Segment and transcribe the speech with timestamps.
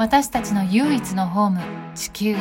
[0.00, 1.60] 私たちの唯一のホーム
[1.94, 2.36] 地球。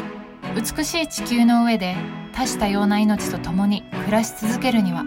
[0.56, 1.94] 美しい地球の上で
[2.32, 5.04] 多種多様な命と共に暮らし続けるには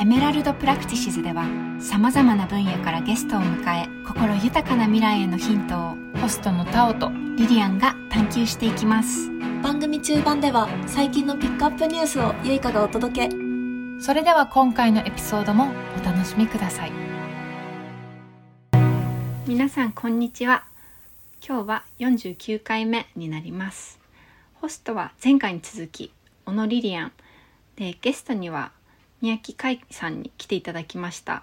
[0.00, 1.44] エメラルドプラクティシズでは
[1.80, 9.28] さまざまな分野からゲストを迎え心豊かな未来へのヒントをホストのタオとリリアンが探求していきます。
[9.60, 13.36] 番組中盤では最近のピックアップニュースをゆいかがお届け。
[14.00, 15.66] それでは今回のエピソードも
[16.00, 16.92] お楽しみください。
[19.48, 20.71] 皆さんこんにちは
[21.44, 23.98] 今日は49回目になります。
[24.54, 26.12] ホストは前回に続き
[26.46, 27.12] 小野リリアン。
[27.74, 28.70] でゲストには
[29.20, 31.42] 宮城海さんに来ていただきました。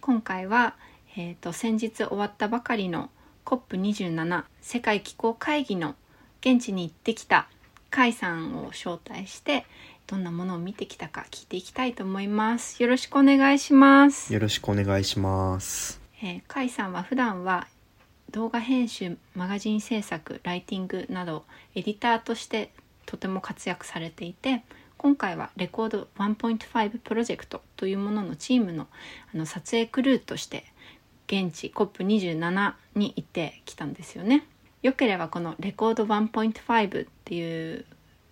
[0.00, 0.76] 今回は、
[1.16, 3.10] えーと、先日終わったばかりの
[3.44, 5.96] COP27 世界気候会議の
[6.40, 7.48] 現地に行ってきた
[7.90, 9.66] 海さんを招待して
[10.06, 12.80] どんなものを見てきたか聞いていきたいと思います。
[12.80, 14.32] よろしくお願いします。
[14.32, 16.00] よろしくお願いします。
[16.22, 17.66] えー、甲斐さんは普段は
[18.34, 21.44] 動画編集マガジン制作ライティングなど
[21.76, 22.72] エディターとして
[23.06, 24.64] とても活躍されていて
[24.96, 28.88] 今回はレコード1.5プロジェクトというもののチームの
[29.32, 30.64] あの撮影クルーとして
[31.28, 34.44] 現地 COP27 に行ってきたんですよね。
[34.82, 37.84] よければこのレコード1.5っていう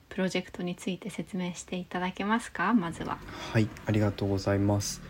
[0.08, 2.74] プロジェクトについて説明していただけますか？
[2.74, 3.18] まずは。
[3.52, 5.00] はいありがとうございます。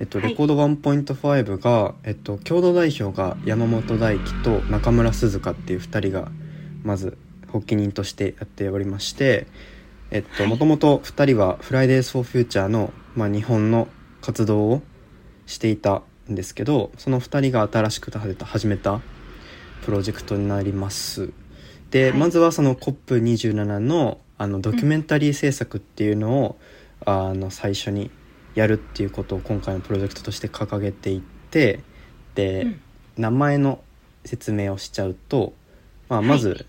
[0.00, 6.30] えっと、レコード1.5が、えっと、共同代表が山本大貴と中村涼夏っていう2人が
[6.82, 7.16] まず
[7.52, 9.46] 発起人としてやっておりまして
[10.10, 13.88] えっともともと2人は「フライデーズ・フォー・フューチャーの」まあ、日本の
[14.22, 14.82] 活動を
[15.46, 19.00] していたんですけどその2人が新しく始めた
[19.84, 21.30] プロジェクトになります。
[21.90, 26.58] で、はい、まずはその COP27 のあのドキュメンタリー制作っていうのを、
[27.06, 28.10] うん、あの最初に
[28.54, 31.80] やるっていうことを今回のプロジェクトとして掲げていって
[32.34, 32.80] で、うん、
[33.16, 33.80] 名前の
[34.24, 35.52] 説明をしちゃうと、
[36.08, 36.66] まあ、まず、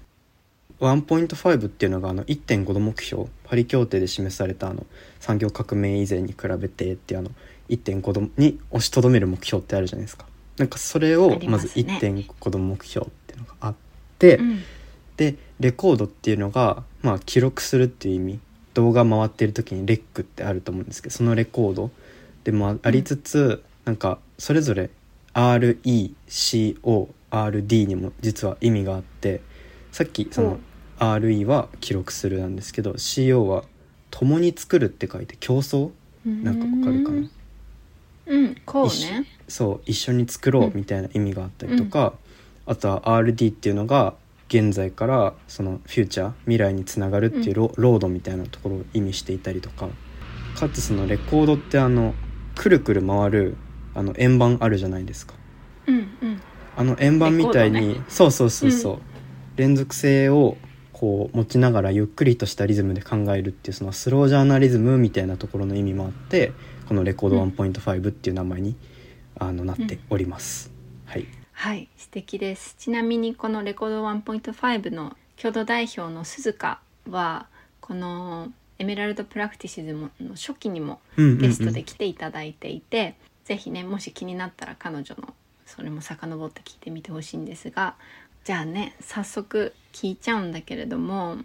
[0.79, 4.85] 1.5っていうのがあの1.5度目標パリ協定で示されたあの
[5.19, 7.29] 産業革命以前に比べてっていうあの
[7.69, 10.25] 1.5度に押しとどめる目標ってあるじゃないですか。
[10.57, 13.75] なんかそれをまず1.5度目標っていうのがあっ
[14.19, 14.63] て、ねうん、
[15.17, 18.39] でレコードっていうのが、まあ、記録するっていう意味
[18.73, 21.91] 動画回ってる時にレックってあると思うんですけどそのレコード
[22.43, 24.89] でもありつつ、うん、なんかそれぞれ
[25.33, 26.15] RECORD
[27.85, 29.41] にも実は意味があって
[29.91, 30.59] さっきその
[30.99, 33.63] RE は記録するなんですけど CO は
[34.11, 35.91] 共に作るって書いて競争？
[36.25, 37.27] なんかわかるかな？
[38.27, 38.55] うん。
[38.65, 39.25] こうね。
[39.47, 39.81] そう。
[39.85, 42.13] 一緒に作ろうみたいな意味があったりとか、
[42.67, 44.13] うん、あとは RD っていうのが
[44.53, 49.89] 現在からそのフューチャー未来につながるっていうロ,、ードみたいなところを意味していたりとか。
[50.55, 52.13] かつそのレコードってあの
[52.55, 53.57] くるくる回る
[53.95, 55.33] あの円盤あるじゃないですか。
[55.87, 56.41] うんうん、
[56.77, 58.99] あの円盤みたいに、ね、そうそうそうそう、うん、
[59.57, 60.57] 連続性を
[60.93, 66.53] こう持ちながらゆっくりとしたリズムで考えるっていうそのスロージャーナリズムみたいなところの意味もあって
[66.87, 68.75] このレコード1.5っていう名前に、
[69.39, 70.67] あのなっております。
[70.67, 70.72] はい
[71.53, 72.75] はい素敵です。
[72.77, 77.47] ちなみにこのレコード1.5の共同代表の鈴鹿は
[77.79, 83.15] このエメラルドプラクティシズムの初期にもゲストで来ていただいていて、うんうんうん、
[83.45, 85.33] ぜひねもし気になったら彼女の
[85.65, 87.95] それも遡って聞いてみてほしいんですが
[88.43, 91.37] じゃあね早速聞いちゃうんだけれども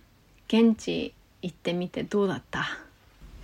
[0.48, 2.66] 現地行ってみてどうだった？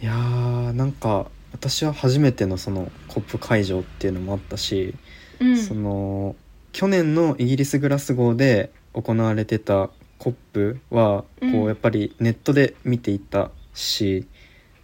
[0.03, 4.95] いやーなんか私は初めてのそのコップ会場っていうのもあったし、
[5.39, 6.35] うん、その
[6.75, 14.27] 去年のイギリス・グラスゴーで行われてたコップはこうやっぱりネットで見ていたし、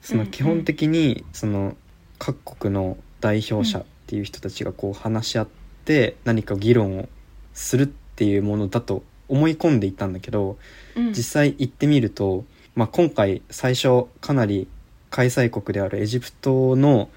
[0.01, 1.77] その基本的にその
[2.21, 5.49] 各国の代表者っていう人たちがこう話し合っ
[5.85, 7.09] て何か議論を
[7.55, 10.59] するっていうものだと思い込んでいたんだけど、
[10.97, 12.45] 実際行ってみると、
[12.77, 14.69] まあ、今回最初かなり
[15.11, 17.11] 開催国であるエジプトの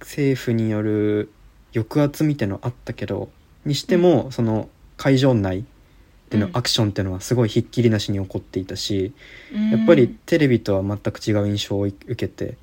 [0.00, 1.30] 政府による
[1.72, 3.30] 抑圧みたいのあったけど
[3.64, 5.64] にしても、うん、その会場内
[6.30, 9.12] でのアクションっていうのはすごいひっきりなしに起こっていたし、
[9.52, 12.56] うん、やっぱりテレビとは全く違う印象を受けて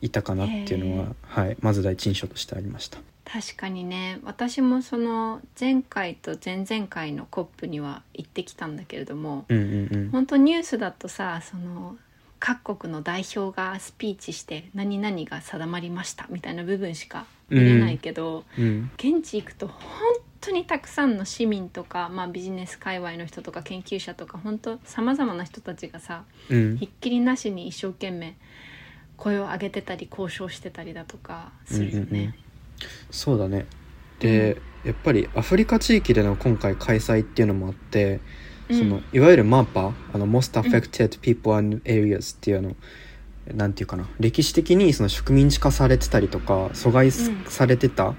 [0.00, 2.98] いたかなっていうのは、はい、まず第一印象としてありました。
[3.24, 4.20] 確かにね。
[4.24, 11.96] 私もその前回と前々回の COP には行ってきたんだけれども、うんうんうん、本当ニュースだとさその
[12.38, 19.78] 各国の代表がスピーチして何々が定まりましたみたいな部分しか見れないけど、うん、現地行くと本
[20.40, 28.36] 当にたくさんの市民とか、まあ、ビジネス界隈の人とか研究者とか本当さまざまな人たちがさ、うん、ひっきりなしに一生懸命
[29.16, 32.06] 声を上げてたり交渉してたりだとかするよね。
[32.10, 32.34] うんうんうん、
[33.10, 33.66] そうだね。
[34.18, 38.20] で、やっぱりアフリカ地域での今回開催っていうのもあって、
[38.68, 38.78] うん。
[38.78, 42.74] そのいわゆる MAPA あの Most Affected People and Areas っていうあの
[43.46, 48.14] なんていうかな歴史的にその植民地化されてたりとか阻害されてた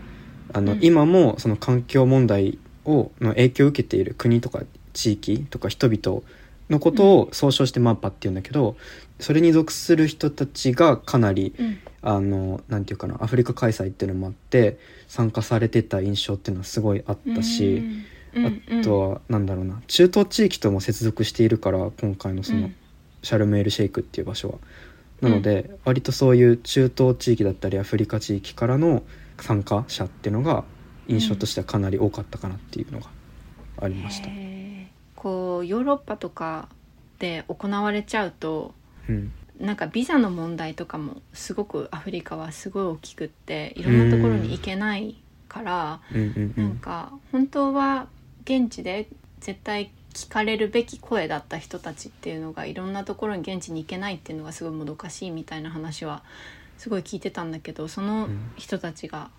[0.54, 0.80] あの、うん。
[0.81, 4.62] 今もその環境問題をの影響を受けている国とか
[4.92, 6.22] 地域とか人々
[6.70, 8.75] のことを総称して MAPA っていうんだけど
[9.20, 11.78] それに属する人たちがかなりうん。
[12.06, 14.78] あのなんていうかなアフリカ開催っていうのもあって
[15.08, 17.81] 参加されてた印象っていうのはすごいあったし、
[18.36, 18.46] うん。
[18.46, 18.80] うん。
[18.81, 22.76] あとはなんだろうな中東地域とも接続しているから今回のそのうん。
[23.24, 24.56] シャルメールシェイクっていう場所は。
[25.24, 29.04] なので、割とそういう中東地域だったりアフリカ地域からの
[29.40, 30.64] 参加者っていうのが
[31.08, 33.08] 印象としてはかなり多かったかなっていうのが
[33.81, 34.28] ありました。
[34.30, 34.86] へー。
[35.16, 36.68] こうヨーロッパとか
[37.20, 38.74] で行われちゃうと
[39.08, 39.31] うん。
[39.60, 45.16] なんかビザの問題とかもすごくアフリカはすごい大きくっていろんなところに行けない
[45.48, 46.22] から、うん。
[46.22, 46.72] うんうなん。
[46.72, 48.08] んか本当は
[48.44, 49.08] 現地で
[49.40, 56.24] 絶対聞かれるべき声だった人たちっていうのがいろんなところに現地に行けないっていうのがすごいもどかしいみたいな話は
[56.77, 59.30] すごい聞いてたんだけどその人たちが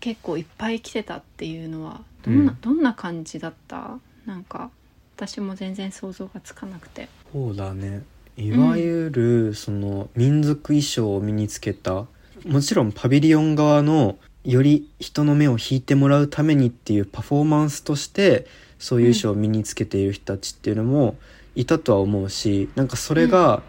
[0.00, 2.58] 結構いっぱい来てたっていうのはどんな、うん。
[2.60, 3.98] どんな感じだった？
[4.26, 4.70] なんか
[5.16, 7.08] 私も全然想像がつかなくて。
[7.32, 8.02] そうだね。
[8.36, 12.04] いわゆるその民族衣装を身につけた
[12.44, 18.46] もちろんパビリオン側のより人の目を引いてもらうためにっていうパフォーマンスとして
[18.78, 21.16] そういう衣装を身につけている人たちっていうのも
[21.54, 23.62] いたとは思うしなんかそれが、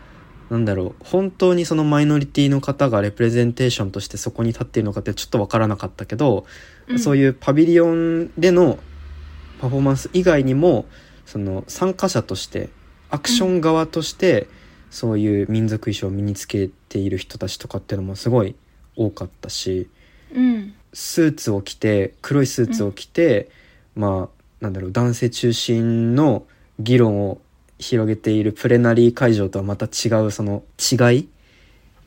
[0.50, 6.46] なんだろう本当にそのマイノリティの方がレプレゼンテーションとしてそこに立っているのかってちょっとわからなかったけど、
[6.98, 8.80] そういいうパビリオンでの
[9.60, 10.86] パフォーマンス以外にも
[11.26, 12.70] その参加者として
[13.10, 14.48] アクション側として、
[14.90, 18.56] そういう民族衣装を身につけている人たちとかっていうのもすごい
[18.96, 19.90] 多かったし
[20.34, 20.74] うん。
[20.94, 23.50] スーツを着て黒いスーツを着て、
[23.96, 26.46] まあなんだろう男性中心の
[26.80, 27.40] 議論を
[27.80, 31.30] 広げているプレナリー会場とはまた違うその違い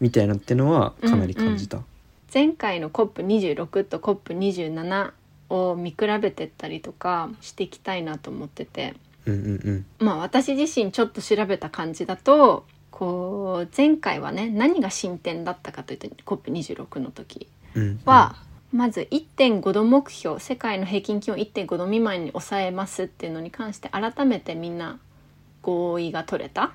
[0.01, 1.83] みたいなってのはかなり感じた。
[2.33, 5.13] 前回の COP26 と COP27
[5.51, 8.95] を見比べてったりとかしていきたいなと思ってて。
[9.27, 9.37] うんう
[9.71, 18.01] んまあ私自身ちょっと調べた感じだとこう前回はね何が進展だったかというと COP26 の時うんうん。
[18.07, 18.35] は、
[18.73, 24.99] まず1.5度目標世界の平均気温1.5度未満に抑えますっていうのに関して改めてみんな
[25.63, 26.73] 合意が取れた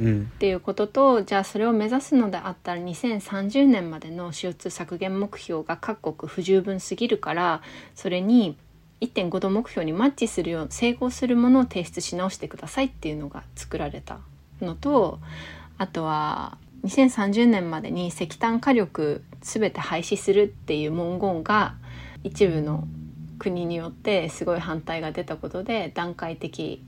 [0.00, 0.30] うん。
[0.34, 7.62] っていうこととじゃあそれを目指すのであったら2030年までの CO2 削減目標が各国不十分すぎるから
[7.94, 8.56] それに
[9.00, 14.20] 1.5度目標にマッチするよう整合するものを提出し直してくださいっていうのが作られた
[14.60, 15.18] のと
[15.76, 21.74] あとは2030年までに石炭火力全て廃止するっていう文言が
[22.24, 22.86] 一部の
[23.38, 26.82] 国によってすごい反対が出たことで段階的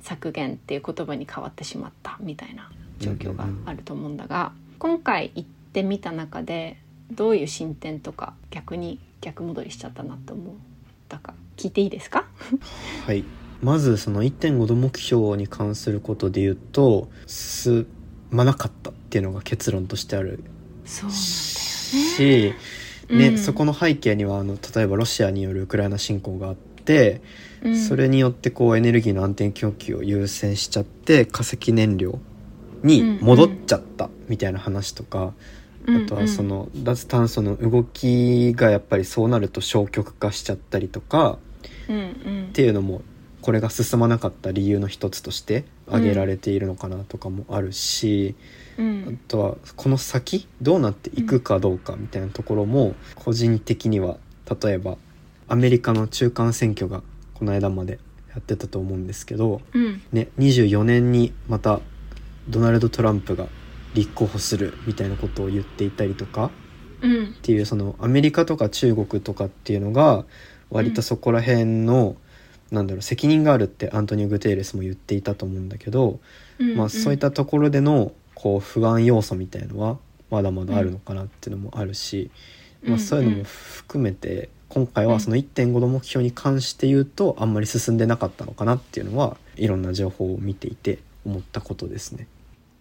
[0.00, 6.78] 削減っていう言葉に変わってしまったみたいな状況があると思うんだが、今回行ってみた中で
[7.12, 10.54] どういう進展とか逆に逆戻りしちゃったなと思っ
[11.08, 12.26] たか聞いていいですか？
[13.06, 13.24] はい、
[13.62, 17.86] まずその1.5度目標に関することで言うと進
[18.30, 20.44] まなかったっていうのが結論としてある
[20.84, 22.54] そうし、
[23.08, 23.38] ねうん。
[23.38, 27.20] そこの背景にはあの例えばロシアによるウクライナ侵攻があって、
[27.64, 27.76] うん。
[27.76, 32.20] それによってこうエネルギーの安定供給を優先しちゃって化石燃料
[32.84, 35.34] に戻っちゃったみたいな話とか、
[35.88, 41.38] あとはその脱炭素の動きがやっぱりそうなると消極化しちゃったりとか。
[41.88, 42.46] うんうん。
[42.50, 43.02] っていうのも
[43.42, 48.36] これが進まなかった理由の一つとして挙げられているのかなとかもあるし、
[48.80, 49.18] うん。
[49.26, 54.16] あとはこの先どうなっていくかどうかみたいなところも個人的には
[54.62, 54.96] 例えば
[55.46, 57.02] アメリカの中間選挙が
[57.34, 57.98] この間まで
[58.30, 60.02] やってたと思うんですけど、うん。
[60.12, 61.80] ね、24年にまた
[62.48, 63.46] ドナルド・トランプが
[63.94, 66.50] 立候補するみたいなことを言っていたりとか
[67.02, 67.24] うん。
[67.26, 70.24] っていうそのアメリカとか中国とかっていうのが
[70.70, 72.16] 割とそこら辺の、
[72.70, 76.20] なんだろう責任があるってアントニオ・グテーレスも言っていたと思うんだけど、
[76.58, 76.76] うん。
[76.76, 79.98] まあ、そういったところでのこう不安要素みたいのは
[80.30, 82.30] まだまだあるのかなっていうのもあるし、
[82.82, 92.26] まあ、そういうのも含めて今回はその1.5度目標に関して言うとあんまり進んでなかったのかなっていうのはいろんな情報を見ていて思ったことですね。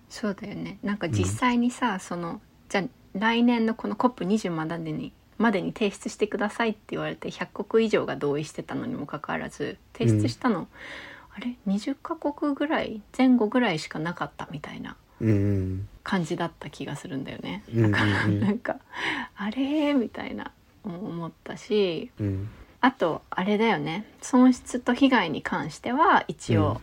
[0.10, 0.78] そうだよね。
[0.82, 2.40] なんか実際にさ、その
[2.70, 2.84] じゃあ
[3.16, 10.68] 来年のこの COP20 までにまでに提出してくださいって言われて100国以上が同意してたのにもかかわらず提出したの、
[11.36, 13.02] あれ？20カ国ぐらい？
[13.18, 14.92] 前後ぐらいしかなかったみたいな。
[14.92, 15.09] うんうん
[16.04, 17.64] 感じだった気がするんだよね。
[17.74, 18.78] だからなんか
[19.36, 19.94] あれ？
[19.94, 20.52] みたいな
[20.84, 22.12] 思ったし。
[22.20, 22.50] うん。
[22.82, 24.06] あとあれだよね。
[24.22, 26.80] 損失と被害に関しては一応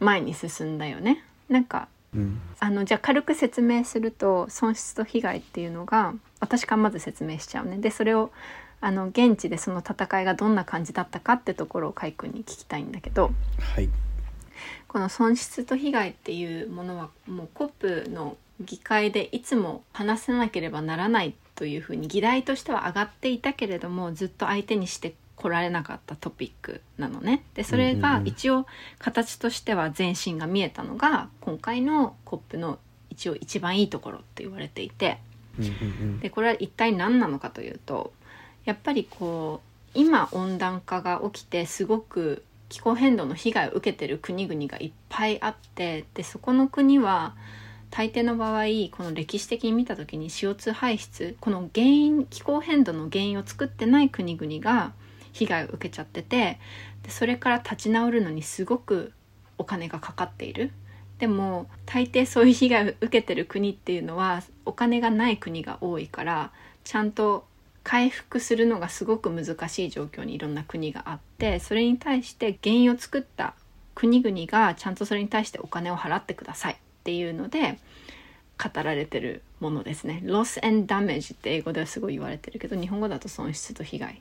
[0.00, 2.40] 前に進んだよね、なんかうん。
[2.58, 7.78] あのじゃあ軽く説明すると損失と被害っていうのが私からまず説明しちゃうね。
[7.78, 8.30] でそれを
[8.80, 13.32] あの現地でその戦いがどんな感じだったかってところをカイ君に聞きたいんだけど。
[13.60, 13.88] はい
[14.88, 27.44] この損失と被害っていうものはもうコップの議会でいつも話さなければならないというふうに議題としては上がっていたけれどもずっと相手にしてこられなかったトピックなのね。
[27.54, 28.66] でそれが一応
[28.98, 32.78] 形としては前進が見えたのが今回のコップの
[33.10, 35.18] 一応一番いいところって言われていて。
[36.20, 38.12] でこれは一体何なのかというと
[38.64, 39.60] やっぱりこ
[39.94, 47.34] う今温暖化が起きてすごく気候変動の被害を受けてる国々がいっぱいあってでそこの国は
[47.90, 54.92] 大抵の場合この歴史的に見た時に CO2 排出この原因気候変動の原因を作ってない国々が
[55.32, 56.58] 被害を受けちゃってて
[57.02, 59.12] でそれから立ち直るのにすごく
[59.56, 60.70] お金がかかっている。
[61.18, 66.52] でも大抵そういう被害を受けてる国っていうのはお金がない国が多いから
[66.84, 67.47] ちゃんと
[67.88, 73.54] 回復するのがすごく難しい状況にいろんな国があってそれに対して原因を作った
[73.94, 77.78] 国々がちゃんとそれに対してお金を払ってくださいっていうので
[78.62, 80.20] 語られてるものですね。
[80.22, 84.20] loss and damage って英語ではすごい言われてるけど日本語だと損失と被害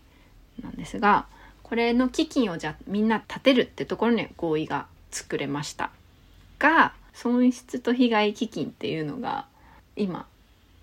[0.64, 1.26] なんですが
[1.62, 5.92] これの基金をじゃあみんな立てるってところに合意が作れました。
[6.58, 9.46] が損失と被害基金っていうのが
[9.98, 10.26] 今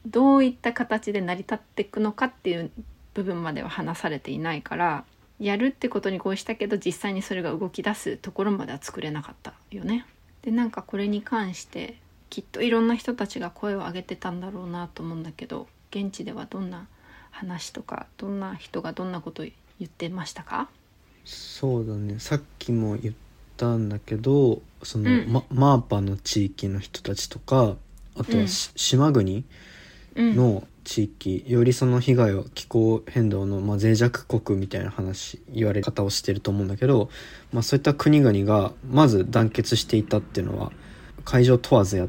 [0.06, 2.70] どういった形で成り立っていくのかっていう
[3.14, 5.04] 部分までは話されていないから
[5.40, 10.06] やるってことに合意したけど実際にそれが動き出すところまでは作れなかったよね。
[10.42, 11.96] でなんかこれに関して
[12.28, 16.86] きっといろんな人たちが声を上げてたんだろうなと思うんだけど現地ではどんな
[17.30, 19.52] 話とかどんな人がどんなこと言
[19.84, 20.68] ってましたか？
[21.24, 22.18] そうだね。
[22.18, 23.14] さっきも言っ
[23.56, 25.32] たんだけどその、うん。
[25.32, 27.76] まマーパの地域の人たちとか
[28.16, 28.48] あとうん。
[28.48, 29.44] 島国うん
[30.16, 37.08] の地域、よりその被害を気候変動の、まあ、脆弱国みたいな話言われ方をしてると思うんだけど、
[37.52, 40.72] まあ、そういった国々がまず団結していたっていうのは
[41.24, 42.06] 会場問わずや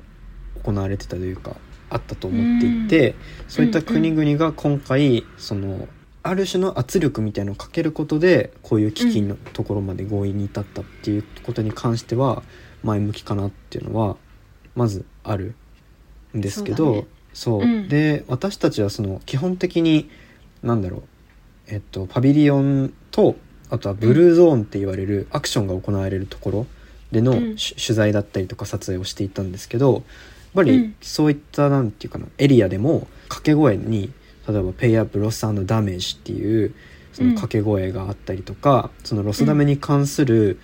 [0.64, 1.56] 行われてたというか
[1.90, 3.16] あったと思っていて、
[3.48, 5.88] そういった国々が今回その
[6.24, 12.42] ある種の圧力みたいのをかけることでこういう危機のところまで合意に至ったっていうことに関しては
[12.84, 14.18] 前向きかなっていうのは
[14.74, 15.54] まずある
[16.36, 17.88] んですけどそう,、うん。
[17.88, 20.10] で私たちはその基本的に
[20.64, 21.04] 何だろう。
[21.68, 23.36] えっとパビリオンと
[23.70, 26.68] あとはブルーゾーンって言われるアクションが行われるところ
[27.12, 27.58] での、うん。
[27.58, 30.04] し取材だったりとか撮影をしていたんですけどやっ
[30.56, 30.96] ぱりうん。
[31.02, 34.12] そういったなんていうかなエリアでも掛け声に
[34.48, 36.74] 例えば「ペイアップロスダメージ」っていう
[37.16, 40.60] その掛け声があったりとか、そのロスダメに関する、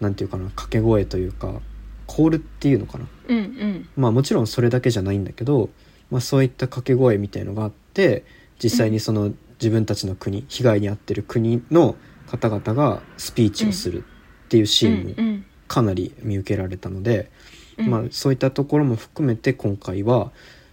[0.00, 1.62] なんていうかな掛け声というか
[2.06, 3.06] コールっていうのかな。
[3.28, 3.38] うん。
[3.38, 3.88] うん。
[3.96, 5.70] まあもちろんそれだけじゃないんだけど、
[6.10, 8.24] まあ、そういった掛け声みたいのがあって
[8.62, 11.96] 実際にその自分たちの国被害に遭ってる国の
[12.26, 17.30] 方々がスピーチをするっていうシーンもうんかなり見受けられたので、
[17.78, 17.90] うん。
[17.90, 20.30] まあそういったところも含めて今回は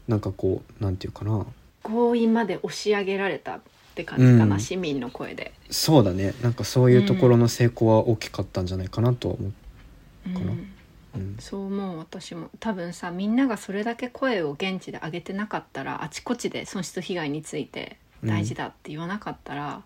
[0.07, 1.45] なんかこうなんていうかな。
[1.83, 3.59] 合意まで押し上げられたっ
[3.95, 4.61] て感じかな、うん。
[4.61, 5.53] 市民の声で。
[5.69, 6.33] そうだね。
[6.43, 10.51] なんかそういうところの成功は大きかったんじゃないかなとは思う、かな。
[10.51, 10.67] うん
[11.15, 12.49] うん、そう思う私も。
[12.59, 19.83] 多分さみんながそれだけ声を現地で上げてなかったらあちこちで損失被害について大事だって言わなかったら、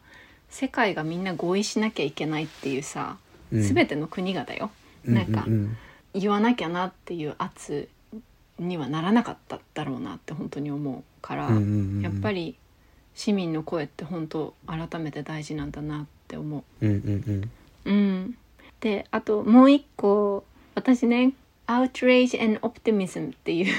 [0.49, 3.17] 世界がみんな合意しなきゃいけないっていうさ、
[3.51, 3.61] うん。
[3.61, 4.71] 全ての国がだよ。
[5.03, 5.77] なんかうんうん。
[6.13, 7.89] 言わなきゃなっていう圧
[8.57, 12.01] にはならなかっただろうなって本当に思うから、うんうんうんうん。
[12.01, 12.55] やっぱり
[13.13, 16.85] 市民の声って本当改めて大事なんだなって思う。
[16.85, 17.51] うんうん。
[17.85, 18.37] うん、
[18.79, 20.43] であともう一個
[20.75, 21.33] 私ね
[21.67, 23.69] 「Outrage and Optimism」ってい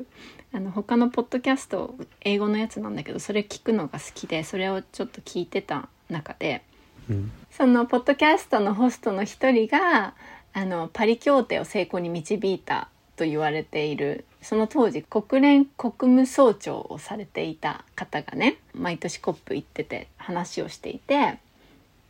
[0.00, 0.06] う
[0.52, 6.62] あの他のポッドキャスト英語のやつなんだけどそれ聞くのが好きでそれをちょっと聞いてた中で
[7.08, 7.30] うん。
[7.50, 10.14] そのポッドキャストのホストの一人が
[10.52, 21.38] あのパリ協定を成功に導いたと言われているその当時国連国務総長をされていた方がね毎年 COP 行ってて話をしていて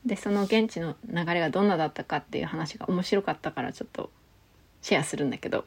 [0.04, 4.10] でその現地の流れがどんなだったかっていう話が面白かったからちょっと
[4.86, 5.64] シェアするんだけど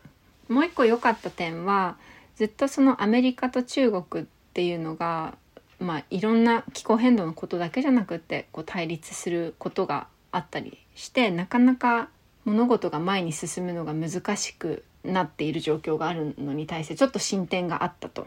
[0.48, 1.98] もう一個良かった点は
[2.38, 5.38] ずっとそのアメリカと中国っていうのが
[5.78, 12.08] まあいろんな気候変動のことだけじゃなくってこう対立することがあったりしてなかなか
[12.46, 18.26] 物事が前に進むのが難しくなっている状況があるのに対してちょっと進展があったと。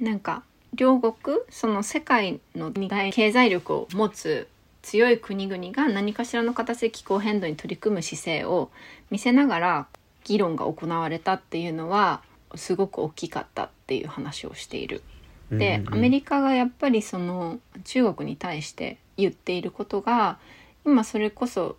[0.00, 4.48] なんか両国その世界の二大経済力を持つ
[4.80, 8.70] 強い国々が何かしらの形で気候変動に取り組む姿勢を
[9.10, 9.86] 見せながら
[10.24, 12.22] 議論が行われたっていうのは
[12.54, 15.02] すごく大きかったっていう話をしている。
[15.50, 20.38] で、アメリカがやっぱりその中国に対して言っていることが
[20.84, 21.76] 今それこそ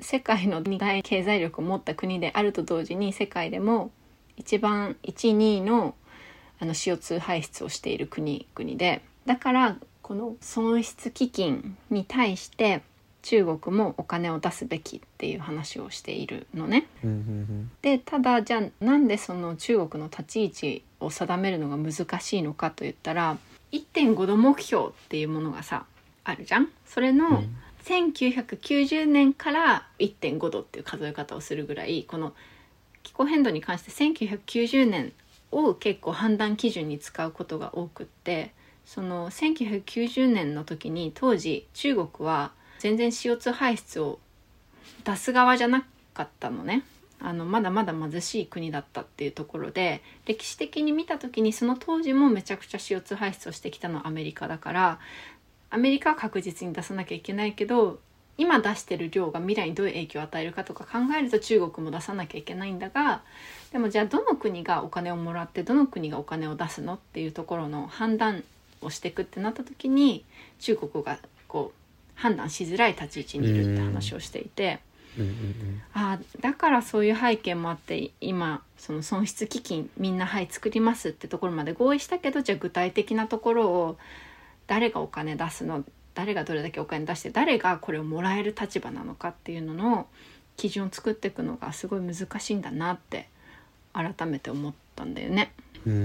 [0.00, 3.90] 世界の二大経済力を持った国であると同時に世界でも
[4.36, 5.94] 一番1位2位の
[6.58, 12.82] あの CO2 排出をしている国々でだからこの損失基金に対して
[13.22, 16.86] 中国もお金を出すべきっていう話をしているのね。
[17.04, 23.38] うんうんでただじゃあなんでその中国の立ち位置を定めるのが難しいのかといったら
[23.72, 25.86] 1.5度目標っていうものがさ
[26.24, 26.68] あるじゃん？
[26.86, 27.56] それの、うん。
[27.84, 32.32] 1990年から1.5度っていう数え方をするぐらいこの
[33.02, 35.12] 気候変動に関して1990年
[35.50, 38.52] を結構判断基準に使うことが多くって
[38.86, 42.52] その1990年の時に当時中国は
[42.82, 44.18] 全然 CO2 排出を
[45.04, 46.82] 出す側じゃなかったのね。
[47.20, 54.98] あのまだまだ貧しい国だったっていうところで歴史的に見た時にその当時もめちゃくちゃ CO2 排出をしてきたのはアメリカだから
[55.70, 58.00] アメリカは確実に出さなきゃいけないけど
[58.36, 63.22] 今出してる量が未来にどういう影響を与えるかとか考えると中国も出さなきゃいけないんだが
[63.70, 68.42] でもじゃあどの国がお金をもらってどの国がお金を出すのっていうところの判断
[68.80, 70.24] をしていくってなった時に
[70.58, 71.81] 中国がこう
[72.14, 74.80] 判断しづらい立ち位置にいるって話をしていて。
[75.18, 83.98] うんうんあーだからそういう背景もあって今その損失基金みんなはい作りますってところまで合意したけどじゃあ具体的なところを
[84.66, 90.06] 誰がお金出すの誰がどれだけお金出して誰がこれをもらえる立場なのかっていうのの
[90.56, 93.28] 基準を作っていくのがすごい難しいんだなって
[93.92, 95.52] 改めて思ったんだよね。
[95.86, 95.96] うんう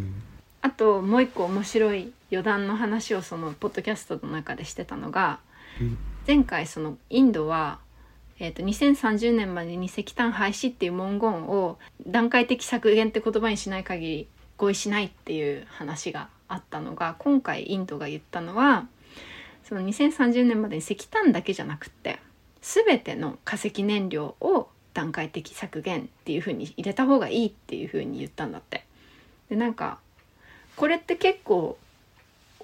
[0.00, 0.22] ん
[0.62, 5.53] あともう一個面白い余談の話をそのポッドキャストの中でしてたのがうん
[6.26, 7.80] 前回そのインドは、
[8.38, 18.86] えー、と2030年までに石炭廃止っていう文言を段階的削減って言葉にしない限り合意しないっていう話があったのが今回インドが言ったのは
[19.64, 22.20] その2030年までに石炭だけじゃなくって
[22.60, 28.84] 全ての化石燃料を段階的削減っていう風に入れた方がいいっていう風に言ったんだって。
[29.50, 29.98] でなんか
[30.76, 31.76] これって結構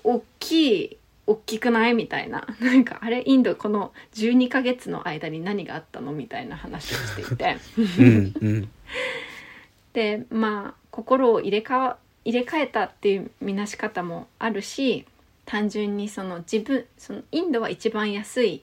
[0.02, 1.94] 大きい大きくない？
[1.94, 2.46] みたいな。
[2.60, 6.12] なんかあれインドこの12ヶ月の間に何があったの？
[6.12, 7.56] みたいな話をしていて。
[7.78, 8.70] うんうん。
[9.92, 15.06] でまあ心を入れ替わ入れ替えたっていう見なし方もあるし
[15.46, 18.62] 単純にその自分そのインドは一番安い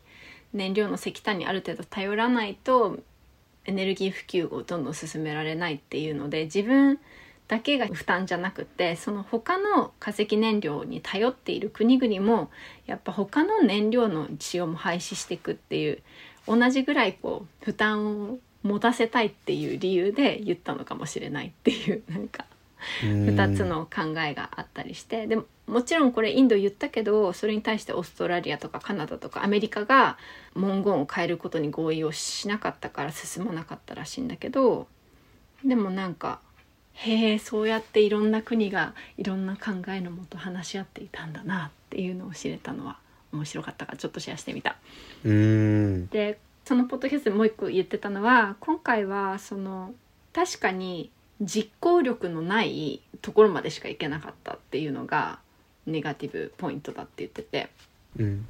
[0.54, 3.00] 燃料の石炭にある程度頼らないと
[3.66, 7.00] エネルギー普及をどんどん進められないっていうので自分
[7.48, 12.50] だけが負担じゃなくてその他の化石燃料に頼っている国々も
[12.86, 16.02] やっぱ他の燃料の使用も廃止していくっていう
[16.46, 22.46] 同じぐらいこう負担を持たせたいっていう理由で言ったのかもしれないっていう なんか
[23.02, 25.28] 2つの考えがあったりして。
[25.28, 30.18] でももちろんこれインド言ったけどそれに対してオーストラリアとかカナダとかアメリカが
[30.56, 34.88] 文言を変えることに合意をしなかったから進まなかったらしいんだけど
[35.66, 36.40] でもなんか
[36.98, 42.98] へえそうやっていろんな国がいろんな考えのもと話し合っていたんだなっていうのを知れたのは
[43.32, 44.78] 面白かったからちょっとシェアしてみた。
[45.24, 46.08] うん。
[46.08, 49.94] でそのポッドキャストでもう一個言ってたのは今回はその
[50.34, 55.40] 確かに実行力のないところまでしか行けなかったっていうのが
[55.86, 57.70] ネガティブポイントだって言ってて。
[58.18, 58.48] うん。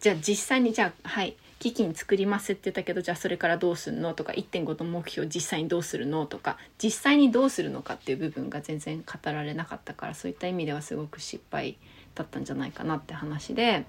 [0.00, 11.78] じゃあ実際にじゃあはい基金作りますって言ったけどじゃあそれからどうするのとか1.5度目標実際にどうするのとか実際にどうするのかっていう部分が全然語られなかったからそういった意味ではすごく失敗
[12.14, 13.86] だったんじゃないかなって話で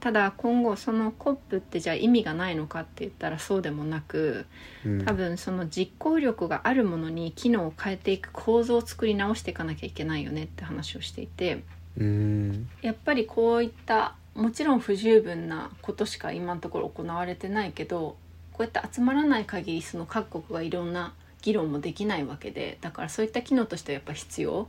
[0.00, 4.46] ただ今後その COP ってじゃあ意味がないのかって言ったらそうでもなく
[4.84, 5.04] うん。
[5.04, 11.62] 多分その実行力があるものに機能を変えていく構造を作り直していかなきゃいけないよねって話をしていて
[11.98, 12.68] うん。
[12.80, 18.16] やっぱりこういったもちろん不十分なことしか今のところ行われてないけど
[18.52, 24.68] こうやって集まらない限りその各国がいろんな議論もできないわけでだからそういった機能としてはやっぱ必要。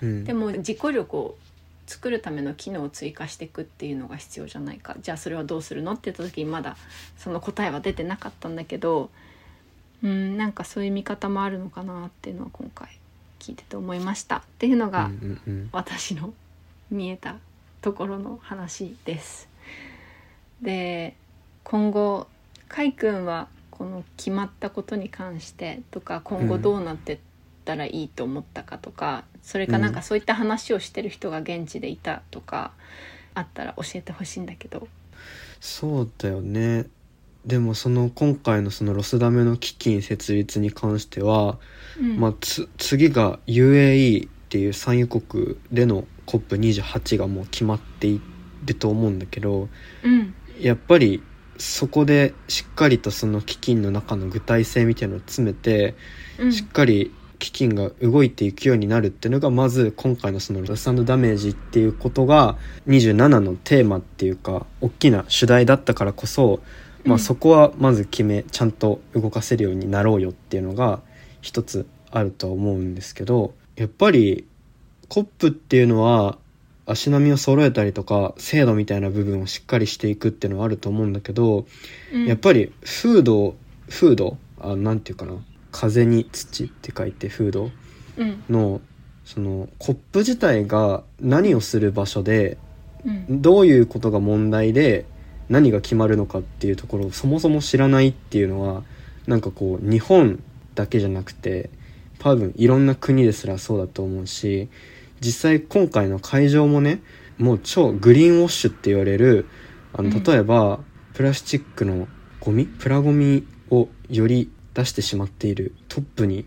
[0.00, 0.24] うん。
[0.24, 1.36] でも実行力を
[1.86, 4.96] 作るための機能を追加していくっていうのが必要じゃないか。
[5.00, 6.76] じゃあそれはどうするのって言った時にまだ
[7.18, 9.10] その答えは出てなかったんだけど
[10.02, 12.88] うんなんかそういう見方もあるのかなっていうのは今回
[13.38, 14.38] 聞いてて思いました。
[14.38, 15.10] っていうのが
[15.72, 16.32] 私の
[16.90, 17.36] 見えた
[17.82, 19.48] ところの話です。
[20.62, 21.14] で
[21.64, 22.28] 今後
[22.68, 27.18] かいくんはこの決まったことに関してとか今後どうなってっ
[27.64, 32.72] たらいいと思ったかとか、それかなんかそういった話をしてる人が現地でいたとか
[33.34, 34.88] あったら教えてほしいんだけど。
[35.60, 36.86] そうだよね
[37.46, 41.58] でもその今回のそのロスダメの基金設立に関しては、
[42.00, 48.20] うんまあ、つ次が UAE っていう産油国での COP28 がもう決まってい
[48.64, 49.68] ると思うんだけど
[50.02, 50.34] うん。
[50.60, 51.22] やっぱり
[51.58, 55.94] そこでしっかりとその基金の中の具体性みたいなのを詰めて、
[56.38, 56.52] うん。
[56.52, 62.56] しっかり基金が動いていくようになるっていうのがまず今回のそのロスダメージっていうことが
[62.86, 66.60] 27のテーマっていうか大きな主題だったからこそ、
[67.04, 71.00] まあ、うんそこはまず決めちゃんと動かせるようになろうよっていうのが
[71.40, 74.46] 一つあるとは思うんですけどやっぱり
[75.12, 76.38] コップっていうのは
[76.86, 81.66] 足並みを揃えたりとか制度みたいな部分をしっかりしていくっていうのはあると思うんだけど、
[82.14, 82.24] うん。
[82.24, 83.54] やっぱり風土
[83.90, 85.34] 風土あなんていうかな？
[85.70, 87.70] 風に土って書いて風土
[88.16, 88.42] うん。
[88.48, 88.80] の
[89.26, 92.56] そのコップ自体が何をする場所で
[93.04, 93.42] うん。
[93.42, 95.04] どういうことが問題で
[95.50, 98.82] 何が決まるのかっていうところをそもそも知らないっていうのは
[99.26, 100.42] なんかこう日本
[100.74, 101.68] だけじゃなくて
[102.18, 104.70] 多分いろんな国ですらそうだと思うし
[105.22, 107.02] 実際今回の会場もね
[107.38, 109.46] もう超グリーンウォッシュって言われる
[109.94, 110.22] あのうん。
[110.22, 110.80] 例えば、
[111.14, 112.08] プラスチックの
[112.40, 116.46] ゴミプラゴミをより出してしまっているトップに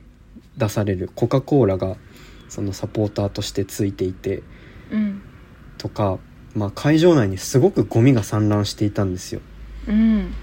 [0.58, 1.96] 出されるコカ・コーラが
[2.50, 4.44] そのサポーターとしてついていて
[4.92, 5.22] うん。
[5.78, 6.18] とか、
[6.56, 9.42] まあ、会場内にすごくゴミが散乱していたんですよ。
[9.88, 10.34] うん。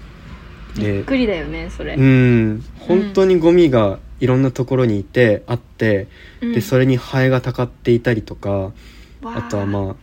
[0.75, 1.95] びでっくりだよねそれ。
[1.95, 2.63] うん。
[2.79, 6.07] 本当にゴミがいろんなところにいてあって、
[6.41, 8.71] でそれれにハエがたかっていたりとか
[9.23, 9.41] あ。
[9.43, 9.95] とはまあ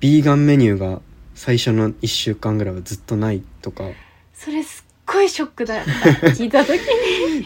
[0.00, 1.00] ビーガンメニューが
[1.34, 3.84] 最初の1週間ぐらいはずっとないとか。
[4.32, 5.90] それすっごいショックだった。
[6.28, 6.78] 聞いた時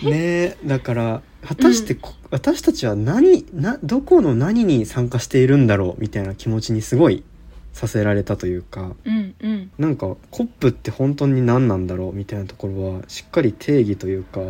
[0.03, 0.11] に。
[0.11, 7.25] ねえだから果たしてこ、私たちは何などこの何に参加しているんだろうみたいな気持ちにすごい
[7.73, 8.95] させられたというか。
[9.05, 9.71] うんうん。
[9.79, 14.41] なんかコップって本当に何なんだろうみたいなところはしっかり定義というか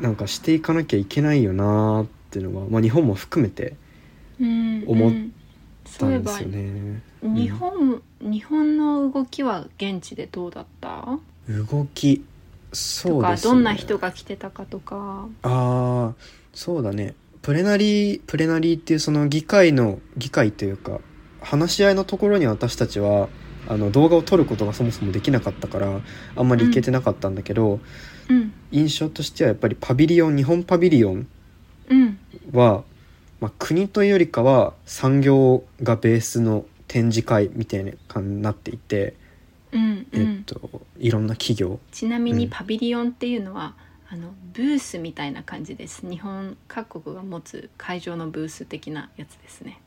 [0.00, 3.74] なんかしていかなきゃいけないよなーっていうのは、まあ、日本も含めて
[4.40, 5.32] うん思っうん
[5.98, 7.02] たんですよね。
[7.22, 11.18] 日本日本の動きは現地でどうだった？
[11.48, 12.22] 動き
[12.72, 13.52] そうですね。
[13.54, 15.26] どんな人が来てたかとか。
[15.42, 16.14] ああ
[16.52, 17.14] そうだね。
[17.40, 21.00] プレナリープレナリーっていうその議会の議会というか
[21.40, 23.28] 話し合いのところに私たちは
[23.66, 26.00] あの動画を撮ることがそもそもできなかったから
[26.36, 27.80] あんまり行けてなかったんだけど、うん
[28.70, 31.26] 印象としてはやっぱりパビリオン日本パビリオン
[31.88, 32.18] うん。
[32.52, 32.84] は、
[33.40, 39.14] まあ、国というよりかは産業がベースの展示会みたいな感じになっていて、
[39.72, 41.78] うんうえっんといろんな企業。
[41.92, 42.38] ちなみうん。
[42.38, 43.74] にパビリオンっていうのは、
[44.10, 46.08] あのブースみたいな感じです。
[46.08, 49.80] 日本各国が持つ会場のブース的なやつですね。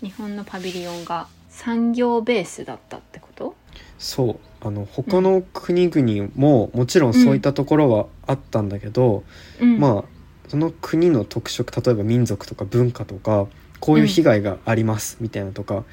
[0.00, 3.54] 日本のパビリオンが産業ベースだったってこと？
[3.98, 4.36] そう。
[4.66, 9.24] あの他の国々ももちろんそういったところはあったんだけど、
[9.60, 9.78] うん。
[9.78, 13.46] まあその国の特色例えば民族とか文化とか
[13.80, 15.84] こういう被害がありますみたいなとか、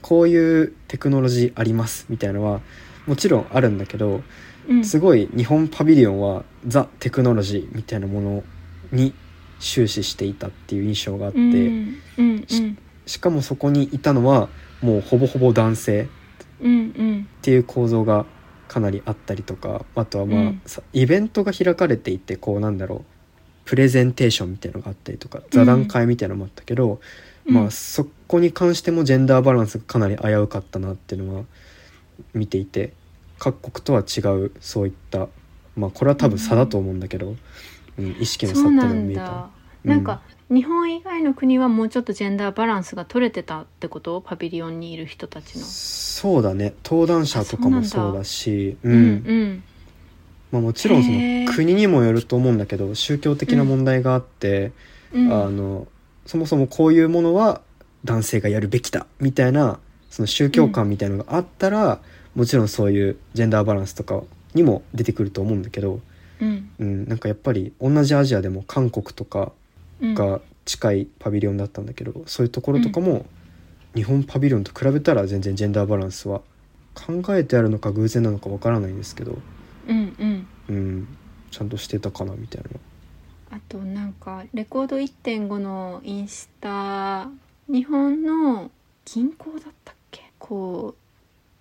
[0.00, 2.60] こういうテクノロジーありますみたいなのは
[3.06, 4.22] もちろんあるんだけど
[4.68, 4.84] うん。
[4.84, 8.44] すごい日本パビリオンはザ・テクノロジーみたいなもの
[8.90, 9.12] に
[9.60, 11.54] 終始していたっていう印象があって、うん。
[12.16, 12.26] うん。
[12.26, 12.78] うん。
[13.06, 14.48] しかもそこにいたのは
[14.80, 15.92] もうほぼほぼ男性。
[15.92, 16.10] うんうん
[16.60, 18.26] っていう構造が
[18.68, 20.62] かなりあったりとかあとはまあ、うん。
[20.66, 23.04] さイベントが開かれていてこうなんだろう
[23.64, 27.00] プレゼンテーションみたいなのがあったりとか座談会みたいなのもあったけど、
[27.46, 27.54] うん。
[27.54, 31.44] まあそこに関してもジェンダーバランスがかなり危うかったなっていうのは
[32.32, 32.92] 見ていて
[33.38, 35.28] 各国とは違うそういった
[35.76, 37.38] まあこれは多分差だと思うんだけど、うん
[38.18, 39.22] 意識の差っていうのが見えた。
[39.22, 39.50] だ。
[39.84, 44.20] なんか日本以外の国はもうちょっとジェンダーバランスが取れてたってこと？
[44.20, 45.64] パビリオンにいる人たちの。
[45.64, 46.74] そうだね。
[46.84, 48.76] 登壇者とかもそうだし。
[48.82, 48.96] ううん。
[48.96, 49.62] うん
[50.52, 54.72] まあ、もちろんその国にもよると思うんだけど宗教的な問題があって、
[55.12, 55.32] うん。
[55.32, 55.88] あの
[56.26, 57.62] そもそもこういうものは
[58.04, 59.80] 男性がやるべきだみたいな
[60.10, 62.00] その宗教観みたいなのがあったら、
[62.34, 64.22] もちろんそういうジェンダーバランスとか
[64.54, 66.00] にも出てくると思うんだけど、
[66.40, 66.70] うん。
[66.78, 69.52] うん、なんかやっぱり同じアジアでも韓国とかうん
[70.00, 73.26] が近いパビリオンだったんだけど、そういうところとかも
[73.94, 76.42] 日本パビリオンと比べたら全然ジェンダーバランスは
[76.94, 79.38] 考えてあるのか偶然なのかわからないんですけど、
[79.88, 80.46] うんうん。
[80.68, 81.08] うん、
[81.50, 82.70] ちゃんとしてたかなみたいな。
[83.56, 87.28] あとなんかレコード1.5のインスタ
[87.68, 88.70] 日本の
[89.04, 90.32] 銀行だったっけ？
[90.38, 91.00] こう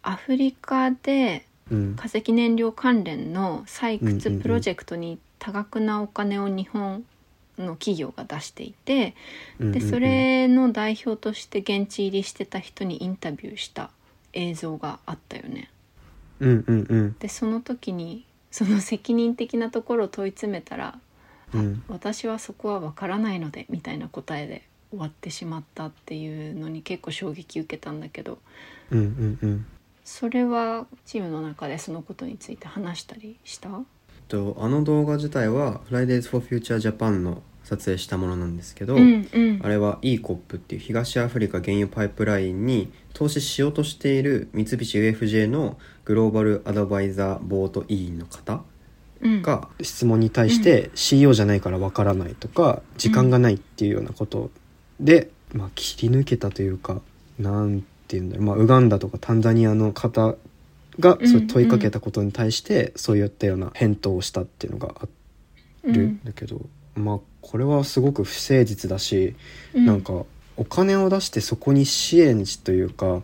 [0.02, 1.96] アフリカでうん。
[1.96, 4.20] 化石燃料関連の採うんうんうん。
[4.20, 7.04] 掘プロジェクトに多額なお金を日本
[7.58, 9.16] の企業が出していて、
[9.60, 13.92] でそれの代表として現地入りしてた人にインタビューした
[14.34, 15.70] 映像があったよね。
[16.40, 17.16] うんうんうん。
[17.20, 21.00] でその時にその責任的なところを問い詰めたら
[21.54, 21.84] うん。
[21.88, 28.40] 私はそこは分からないのでみたいな答えで終わってしまったっていうのに結構衝撃受けたんだけど。
[28.92, 29.66] うんうんうん。
[30.04, 33.70] それはチームの中でそのことについて話したりした？
[34.28, 39.60] とあの動画自体は Fridays for Future Japan の撮影したものなんですけど、うんうん。
[39.64, 48.64] あれは ECOP っていう東アフリカ原油パイプラインに投資しようとしている三菱 UFJ のグローバルアドバイザーボート委員の方
[49.22, 49.42] うん。
[49.42, 54.52] が質問に対して CEO じゃないからわからないとか時間がないっていうようなこと
[55.00, 57.02] で、まあ、切り抜けたというか
[57.40, 60.36] なんていうんだろう、まあ、ウガンダとかタンザニアの方
[61.00, 65.08] がそう問いかけたことに対してそういったような返答をしたっていうのがあ
[65.84, 66.24] るん。
[66.24, 66.62] だけど、
[66.96, 69.36] まあこれはすごく不誠実だし、
[69.74, 69.86] うん。
[69.86, 70.24] なんか
[70.56, 73.22] お金を出してそこに支援しというか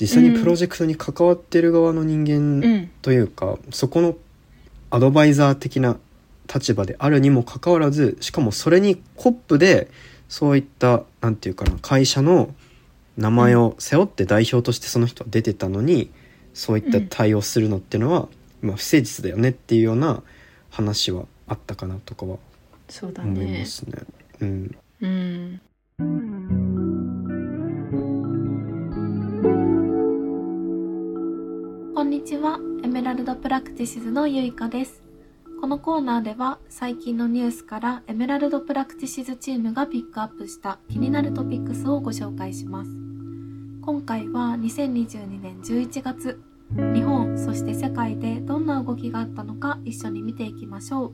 [0.00, 2.90] 実際にプロジェクトに関わってる側の人う間ん。
[3.02, 4.16] というか、そこの
[4.90, 5.98] アドバイザー的な
[6.52, 9.90] 立場であるにもかかわらずしかもそれにコップで
[10.28, 12.54] そういったなんていうかな会社の
[13.16, 16.10] 名前を背負って代表としてその人は出てたのに
[16.56, 18.28] そういった対応するのっていうのは、
[18.62, 20.22] まあ、不誠実だよねっていうような
[20.70, 22.38] 話はあったかなとかは
[22.88, 24.02] そうだ思いねますね。
[24.40, 25.60] うんうん
[31.94, 35.02] こんにちは、エメラルドプラクティシズのゆいかです。
[35.60, 42.95] このコーナーでは最近のニュースからエメラルドプラクティシズチームがピックアップした気になるトピックスをご紹介します。
[43.86, 46.40] 今回は2022年11月、
[46.92, 51.12] 日本そして世界でどんな動きがあったのか一緒に見ていきましょう。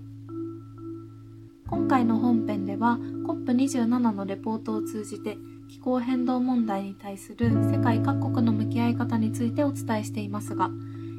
[1.69, 5.37] 今回の本編では COP27 のレポートを通じて
[5.69, 10.71] 気候変動問題に対する世界各国の向き合い方についてお伝えしていますが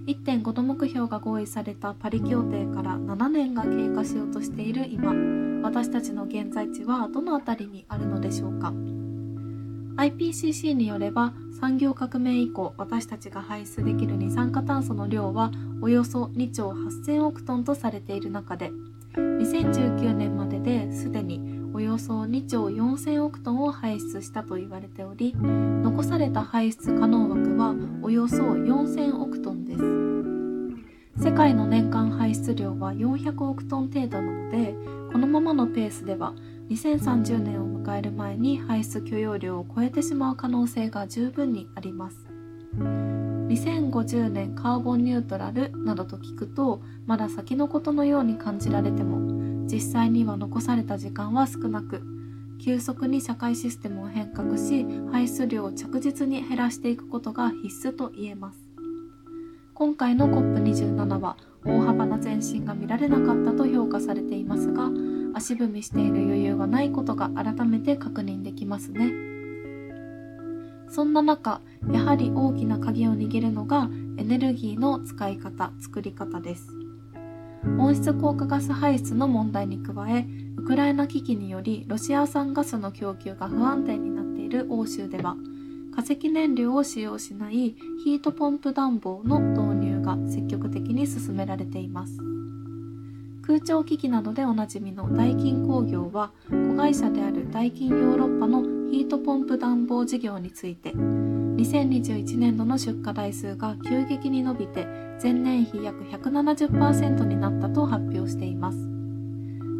[0.08, 5.14] 1.5度目標が合意されたパリ協定から7年が経過しようとしている今
[5.62, 8.74] 私たちの現在地はどの辺りにあるのでしょうか
[9.96, 15.52] IPCC によれば産業革命以降私たちが排出できる二酸化炭素の量は
[15.82, 18.72] およそ2兆8000億トンとされている中で
[19.16, 30.04] 2019年までですでにおよそ2兆4000億トンを排出したと言われており残された排出可能枠はおよそ4000億トンです。
[31.24, 34.76] 世界の年間排出量は400億トン程度なので
[35.12, 36.34] このままのペースでは
[36.70, 42.18] 2030年を迎える前に排出許容量を超えてしまう可能性が十分にあります。
[42.78, 52.02] 2050年カーボンニュートラルなどと聞くとまだ先のことのように感じられても実際には残された時間は少なく
[52.64, 58.60] 急速に社会システムを変革し排出量を着実に減らしていくことが必須と言えます。
[59.76, 64.90] 今回の COP27 は大幅な前進が見られなかったと評価されていますが
[65.34, 69.12] 足踏みしている余裕がないことが改めて確認できますね。
[70.90, 76.68] そんな中やはり大きな鍵を握るのがエネルギーの使い方作り方です。
[77.80, 85.36] 温室効果ガス排出の問題に加えウクライナ危機によりロシア産ガスの供給が不安定になっている欧州では
[85.96, 92.33] 化石燃料を使用しないヒートポンプ暖房の導入が積極的に進められています。
[93.46, 104.88] 空調機器などでおなじみのダイキン工業は子会社であるダイキンヨーロッパのヒートポンプ暖房事業について2021年度の出荷台数が急激に伸びて
[105.22, 108.78] 前年比約170%になったと発表しています。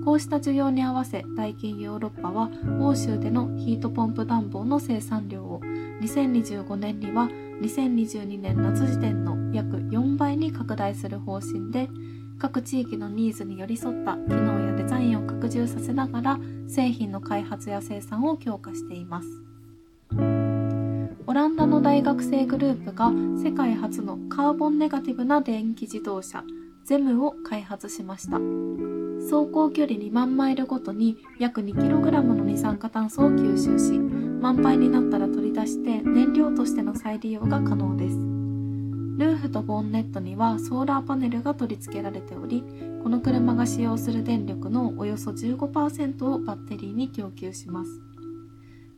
[0.04, 2.50] こうした需要に合わせダイキンヨーロッパは
[2.82, 5.62] 欧州でのヒートポンプ暖房の生産量を
[6.02, 7.30] 2025年には
[7.62, 11.88] 2022年夏時点の約4倍に拡大する方針で
[12.40, 19.28] 各地域のニーズに寄り添った機能やデザインを拡充させながら製品の開発や生産を強化しています。
[21.26, 23.10] オランダの大学生グループが
[23.42, 26.44] 世界初のカーボンネガティブな電気自動車
[26.86, 28.38] ゼムを開発しました。
[29.24, 38.33] 走行距離2万マイルごとに約 2kg の二酸化炭素を吸収し満杯になったら取り出して燃料としての再利用が可能です。
[39.18, 42.64] ルーフとボンネットにはソーラーパネルが取り付けられており
[43.04, 47.92] この車が使用する電力のおよそ15%をバッテリーに供給します。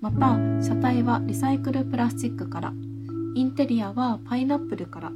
[0.01, 2.73] また車体はリサイクルプラスチックから
[3.33, 5.11] インテリアはパイナップルから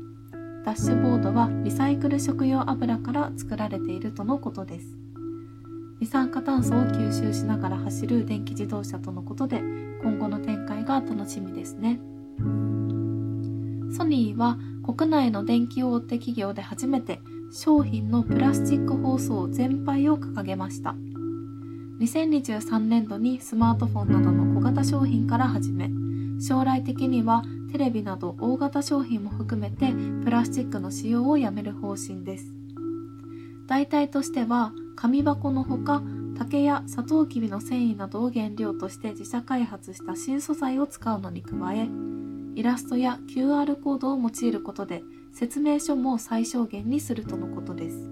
[0.66, 4.98] ダッシュボードはリサイクル食用油から作られているとのことです。
[6.00, 9.62] 二酸化炭素を吸収しながら走る電気自動車とのことで
[10.02, 12.00] 今後の展開が楽しみですね。
[13.92, 14.58] ソニーは
[14.96, 17.22] 国内の電気大手企業で初めて
[17.52, 20.96] 商品のプラスチック包装全廃を掲げました。
[22.00, 25.92] 2023年度にスマートフォンなどの小型商品から始め
[26.42, 32.52] 将来的にはテレビなど大型商品も含めてプラスチックの使用をやめる方針です。
[33.68, 36.02] 代替としては紙箱のほか
[36.36, 41.88] 竹やサトウキビの繊維などを原料として自社開発した新素材を使うのに加え
[42.60, 48.10] イラストや QR コードを用いることで説明書も最小限にするとのことです。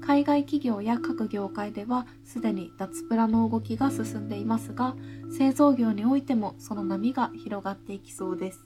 [0.00, 4.96] 海外企業や各業界ではすでに脱プラの動きが進んでいますが
[5.30, 8.64] 製造業においてもその波が広がっていきそうです。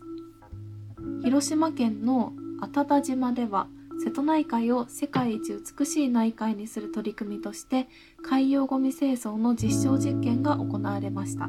[1.24, 3.66] 広島県の安田島では
[4.04, 7.88] 瀬戸内海を世界一美しい内海にする取り組みとして
[8.22, 11.48] 海洋ごみ清掃の実証実験が行われました。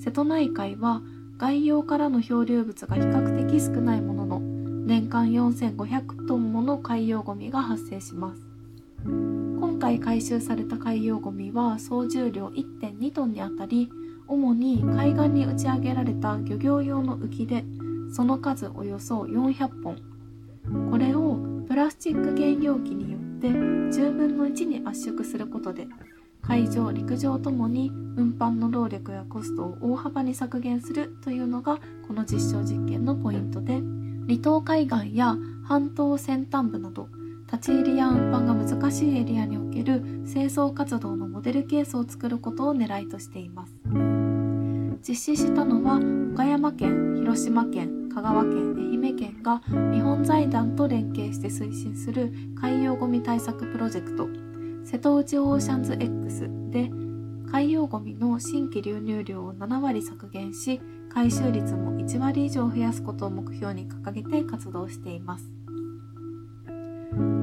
[0.00, 1.00] 瀬戸内海は
[1.38, 8.42] 外洋からの漂流物が比較的少ないものの年間4500トンもの海洋ごみが発生します。
[9.04, 13.88] 今回回収された海洋ゴミは総重量1.2トンにあたり
[14.26, 17.64] 主に海岸に打ち上げられた漁業用の浮きで
[18.12, 19.96] その数およそ400本。
[20.90, 21.36] これを
[21.68, 25.86] プラスチック原容器によって10分の1に圧縮することで
[26.48, 33.74] 海上陸上ともに運搬の労力やコストを大幅に削減するというのがこの実証実験のポイントで
[34.26, 37.08] 離島海岸や半島先端部など
[37.52, 43.74] 立ち入りや運搬が難しいエリアにおける清掃活動のモデルケースを作ることを狙いとしています。
[45.06, 46.00] 実施したのは
[46.32, 49.60] 岡山県広島県香川県愛媛県が
[49.92, 54.47] 日本財団と連携して推進する海洋ごみ対策プロジェクト。
[54.90, 56.88] 瀬戸内オーシャンズ X で
[57.52, 60.80] 海洋ごみの新規流入量を7割削減し
[61.12, 65.44] 回収率も1割以上増やすことを目標に掲げて活動しています。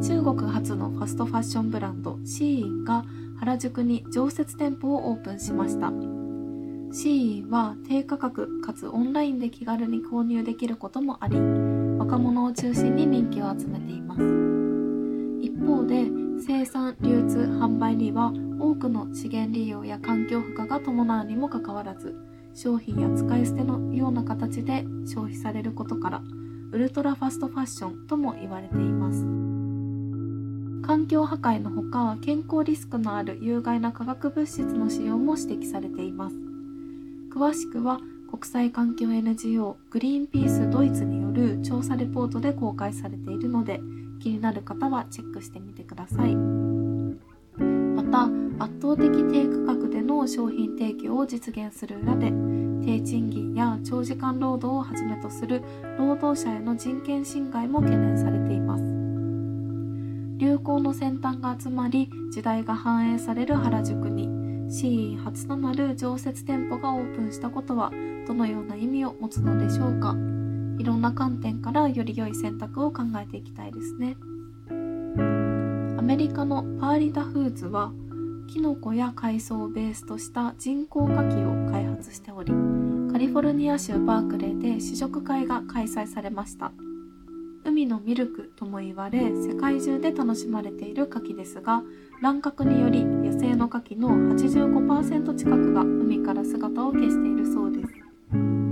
[0.01, 3.05] 中国初のファストファッションブランドシーインが
[3.39, 5.91] 原宿に常設店舗をオープンしました。
[6.91, 11.37] シーインは低価格かつオンラインで気軽に購入できることもあり
[11.99, 14.21] 若者を中心に人気を集めています。
[15.41, 22.15] 一方で生産流通販売には多くの資源利用や環境負荷が伴うにもかかわらず
[22.53, 26.21] 商品や使い捨てのような形で消費されることから
[26.71, 29.21] ウルトラファストファッションとも言われています。
[30.85, 36.35] 環境破壊のほか健康リスクのある有害な化学物質の使用も指摘されています。
[37.33, 43.79] 詳しくは国際環境 NGO グリーンピースドイツによる調査レポートで公開されているので
[44.25, 46.35] 気になる方はチェックしてみてください。
[46.35, 48.23] また
[48.65, 52.31] 圧倒的低価格での商品提供を実現する裏で
[52.83, 55.61] 低賃金や長時間労働をはじめとする
[55.99, 58.83] 労働者への人権侵害も懸念されています。
[60.37, 64.27] 流行の先端が集まり時代が反映される原宿に
[64.71, 67.91] C 初となる常設店舗がオープンしたことは
[68.27, 70.15] どのような意味を持つのでしょうか。
[70.77, 74.17] いろんな観点からより良い選択を考えていきたいですね。
[75.97, 77.91] アメリカのパーリダフーズは
[78.47, 82.53] キノコや海藻をベースとした人工牡蠣を開発しており
[83.11, 86.71] カリフォルニア州バークレーで試食会が開催されました。
[87.63, 91.81] 海のミルクとも言われ世界中で楽しまれている牡蠣ですが
[92.21, 98.64] 乱獲により野生の牡蠣の85%近くが海から姿を消しているそうです。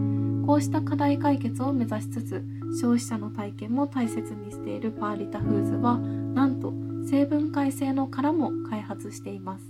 [0.46, 2.44] こうした課題解決を目指しつつ
[2.82, 6.74] 消費者の体験も大切にしているパーリタフーズはなんと
[7.10, 9.66] 成分解性の殻も開発しています。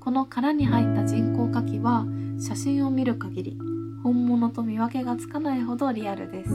[0.00, 2.06] この殻に入った人工牡蠣は
[2.38, 3.58] 写真を見る限り
[4.02, 6.50] 本物と見分けがつかないほどリアルです。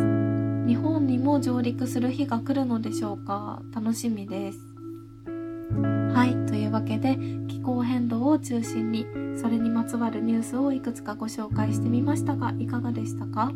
[0.67, 3.61] 日本にも上陸する日が来るのでしょうか？
[3.73, 4.59] 楽しみです。
[6.13, 6.44] はい。
[6.65, 9.05] いうわけで気候変動を中心に
[9.39, 13.51] それにまつわるニュースをいくつかご紹介してみましたがいかがでしたか？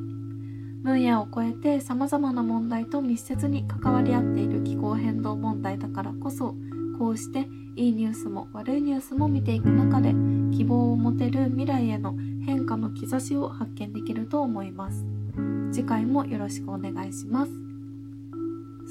[0.81, 6.55] 分野を超えて様々な問題と密接に関わり合っている気候変動問題だからこそ
[6.97, 10.13] こうしていいニュースも悪いニュースも見ていく中で
[10.55, 12.15] 希望を持てる未来への
[12.45, 15.05] 変化の兆しを発見できると思います。
[15.71, 17.51] 次回もよろしくお願いします。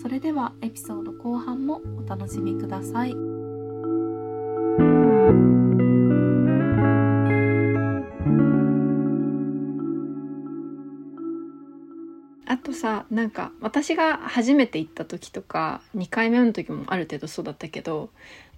[0.01, 3.28] それではエピソード後半もお楽しみください。
[12.47, 18.09] あとさなんか私が初めて行った時とか2回目の時もある程度そうだったけど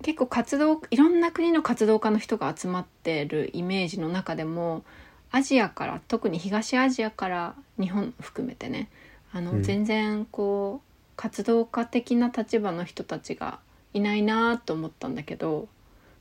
[0.03, 4.85] 結構活動いろんな国の活動家の人が集まってるイメージの中でも
[5.33, 8.89] アジアから特に東アジアから日本含めてね
[9.33, 9.63] あの、うん。
[9.63, 13.59] 全然こう活動家的な立場の人たちが
[13.93, 15.69] いないなと思ったんだけど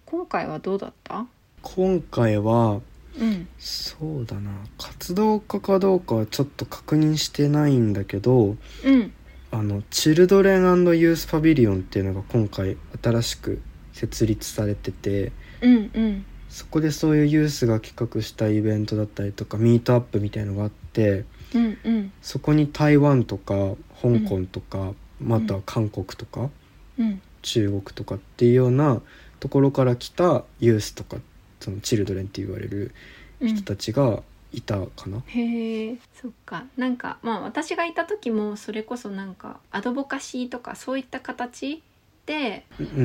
[0.10, 1.28] 今回はどうだった？
[1.62, 2.82] 今回は
[3.20, 3.48] うん。
[3.60, 4.52] そうだな。
[4.80, 9.14] 活動家かどうかはちょっと確認してないんだけどうん。
[9.52, 13.62] あのチルドレンユースパビリオンっていうのが今回新しく
[13.94, 15.32] 設立されてて
[15.62, 16.26] うんうん。
[16.50, 22.12] そこでそういうユースが企画したイベントだったりとかミートアップみたいのがあってうんうん。
[22.24, 23.54] そこに台湾とか
[24.02, 26.50] 香港とか、または韓国とか、
[26.98, 27.22] うん。
[27.42, 29.02] 中国とかっていうような
[29.40, 31.18] ところから来たユースとか
[31.60, 32.94] そのチルドレンって言われる
[33.42, 34.22] うん人たちが
[34.52, 35.22] いたかな。
[35.28, 36.66] へえそっか。
[36.76, 41.82] なんかまあ私がいた時もそれこそなんかアドボカシーとかそういった形
[42.26, 43.02] でうんうんう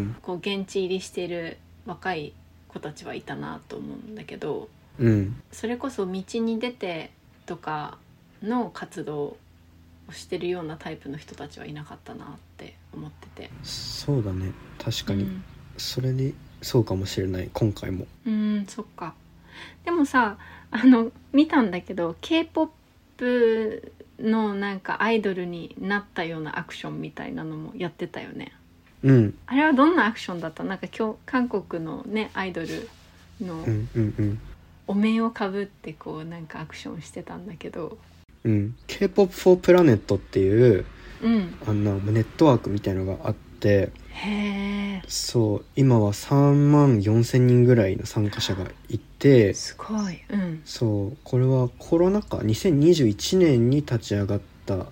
[0.00, 2.32] んこう現地入りしている若い
[2.68, 4.68] 子たちはいたなと思うんだけど
[4.98, 5.40] うん。
[5.52, 7.10] それこそ道に出て
[7.46, 7.96] とか
[8.42, 9.36] の活動を
[10.12, 13.50] してるようなタイプの人たちはいなかったなって思ってて。
[13.62, 14.52] そうだね。
[14.82, 15.44] 確かに、うん
[15.78, 17.50] それにそうかもしれない。
[17.52, 18.06] 今回も。
[18.26, 19.14] うんそっか。
[19.84, 20.36] でもさ
[20.70, 22.70] あの見たんだけど k p o
[23.16, 28.52] p のなんかアイドルになったようなアクションみたいなのもやってたよね。
[29.02, 29.34] うん。
[29.46, 30.64] あれはどんなアクションだった？
[30.64, 32.88] なんか今日韓国のねアイドル
[33.40, 34.38] のうんうんうん。
[34.88, 37.98] お面をかぶってこうなんかアクションしてたんだけど。
[38.44, 38.76] うん。
[38.86, 40.84] K-POP for Planet っていう
[41.22, 41.54] うん。
[41.66, 50.20] あんなネットワークみたいのがあってへえそう今は3万4千人ぐらいの参加者がいてすごい。
[50.28, 50.62] うん。
[50.64, 54.86] そうこれはコロナ禍2021年に立ち上がったも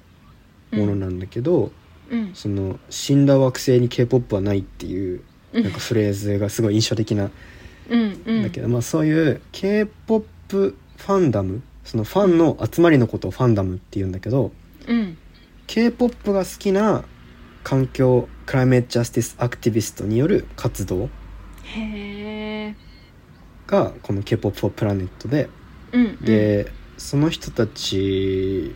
[0.72, 1.72] のなんだけど、
[2.11, 2.35] うん。
[2.35, 5.22] その死んだ惑星に k p o p はないっていう
[5.53, 5.64] うん。
[5.64, 7.31] なんかフレーズがすごい印象的な
[7.91, 8.43] うんうん。
[8.45, 14.53] だけど、まあそういう k p o p ファンダムそのファンの集まりのことをファンダムって言うんだけど
[14.87, 15.18] うん。
[15.66, 17.05] K p o p が好きな
[17.67, 21.09] 環境クライメットジャスティスアクティビストによる活動
[23.67, 25.49] がこの k p o p for Planet で
[25.91, 26.25] うんうん。
[26.25, 28.73] で、その人たち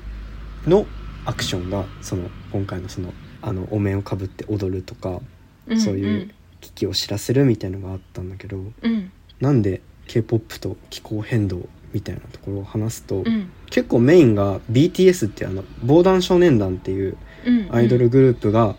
[0.67, 0.87] の
[1.25, 5.21] アクションがその今回のそのあのお面をかぶって踊るとか、
[5.73, 9.13] んそういう危機を知らせるみたいのがあったんだけどうん。
[9.39, 13.51] なんで k p o p と気候変動みたいなところを話すと、うん。
[13.67, 17.17] 結構メインが BTS っていうあの防弾少年団っていううん
[17.71, 18.77] アイドルグループが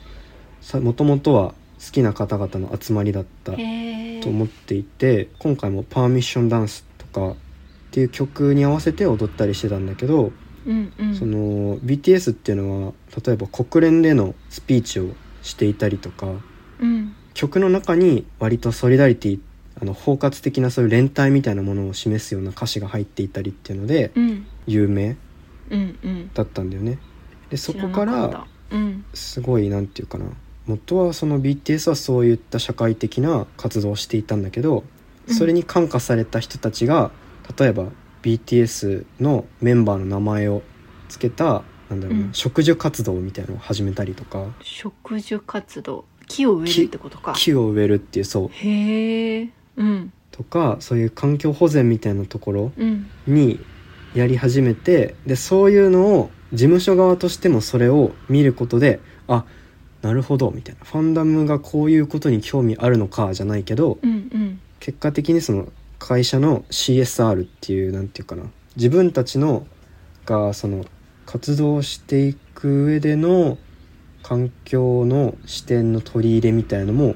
[0.81, 1.53] もともとは
[1.83, 3.57] 好きな方々の集まりだったと
[4.29, 7.35] 思っていて今回も「パーミッションダンス」とかっ
[7.91, 10.31] ていう曲に合わせて踊ったりしてたんだけど、
[10.65, 11.15] うんうん。
[11.15, 12.93] その BTS っていうのは
[13.25, 15.09] 例えば国連でのスピーチを
[15.41, 16.27] していたりとか
[16.79, 17.13] うん。
[17.33, 19.39] 曲の中に割とソリダリティ
[19.81, 24.45] あの包括的なそういう連帯みたいなものを示すような歌詞が入っていたりっていうのでうん。
[24.67, 25.17] 有名
[25.69, 26.29] うんうん。
[26.33, 26.99] だったんだよね。
[27.49, 28.37] でそこか知らならかった。
[28.39, 28.50] うん
[29.13, 30.25] すごいなんていうかな。
[30.67, 34.83] 元はその BTS はそういった社会的な活動をしていたんだけど
[35.27, 35.35] うん。
[35.35, 37.11] それに感化された人たちが
[37.57, 37.87] 例えば
[38.21, 40.61] BTS のメンバーの名前を
[41.09, 42.33] 付けたなんだろうな、うん。
[42.33, 44.45] 植樹活動みたいなのを始めたりとか。
[44.61, 46.05] 植樹活動。
[46.27, 47.33] 木を植えるってことか。
[47.33, 48.47] 木を植えるっていうそう。
[48.49, 50.13] へえうん。
[50.31, 53.07] とかそういう環境保全みたいなところうん。
[53.27, 53.59] に
[54.15, 59.45] やり始めてでそういうのを事務所側としてもそれを見ることであ
[60.01, 60.83] なるほどみたいな。
[60.83, 64.59] ファンダムがこういうことに興味あるのかじゃないけどうんうん。
[64.79, 68.43] 結果的にその会社の CSR っていうなんていうかな。
[68.75, 69.67] 自分たちの
[70.25, 70.85] がその
[71.25, 73.57] 活動していく上での
[74.23, 77.15] 環境の視点の取り入れみたいのも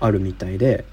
[0.00, 0.84] あるみたいで、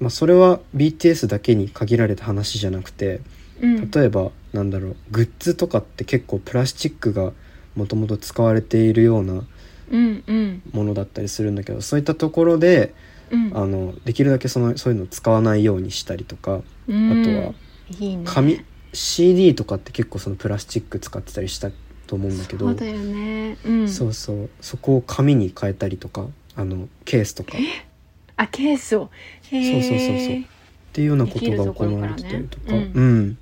[0.00, 3.20] まあ、それは BTS だけに限られた話じゃなくて
[3.60, 3.90] うん。
[3.90, 7.32] 例えばなんだろうグッズとかって結構プラスチックが
[7.74, 9.44] もともと使われているような
[9.90, 10.62] うんうん。
[10.72, 12.94] ものだったりするんだけどそういったところで
[13.30, 13.50] うん。
[13.54, 17.20] あのできるだけそのそういうのを使わないようにしたりとかうん。
[17.22, 17.54] あとは
[18.00, 18.22] いいね。
[18.24, 21.70] 紙 CD とかって結構そのプラスチック使ってたりした
[22.06, 23.58] と思うんだけどそうだよね。
[23.64, 23.88] うん。
[23.88, 24.50] そうそう。
[24.60, 26.26] そこを紙に変えたりとか
[26.56, 27.52] あのケースとか。
[27.56, 27.60] っ
[28.36, 29.10] あケースを。
[29.50, 30.44] そうそうそうそう。
[30.92, 32.74] ていうようなことが行われてたりとか。
[32.74, 33.38] うん、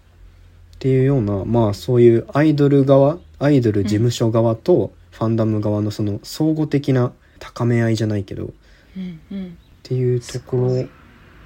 [0.77, 8.49] っていうようなまあそういうアイドル側アイドル事務所側とファンダム側のその相互的な高め合いじゃないけどっ
[8.97, 9.59] うんうん。
[9.83, 10.89] ていうとこす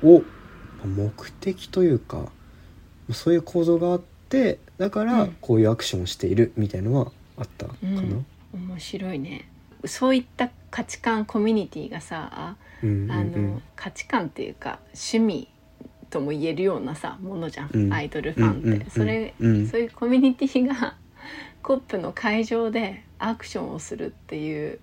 [0.03, 0.23] ろを
[0.79, 2.27] まあ目的というか
[3.13, 5.37] そういう構造があってだからうん。
[5.41, 7.89] こういうアクションをしているみたいのはあったかな。
[8.01, 8.27] うん。
[8.53, 9.49] 面白いね。
[9.85, 15.49] そういった価値観コミュニティがさうんうんあの、うん価値観っていうか趣味
[16.11, 17.93] とも言えるようなさものじゃん、うん。
[17.93, 18.91] アイドルファンって、うんうんうん。
[18.91, 19.67] それ、うん。
[19.69, 20.97] そういうコミュニティが
[21.63, 24.79] コップの会場でアクションをするっていう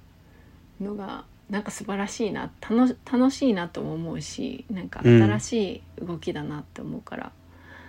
[0.79, 2.51] のがなんか素晴らしいな。
[2.61, 7.31] 楽楽しいなとも思うしなんか新しい動きだなって思うから、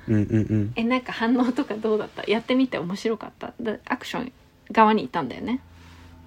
[0.08, 0.72] うんうんうん。
[0.76, 2.24] えなんか反応とかどうだった？
[2.30, 3.52] やってみて面白かった？
[3.60, 4.32] だアクション
[4.72, 5.60] 側にいたんだよね。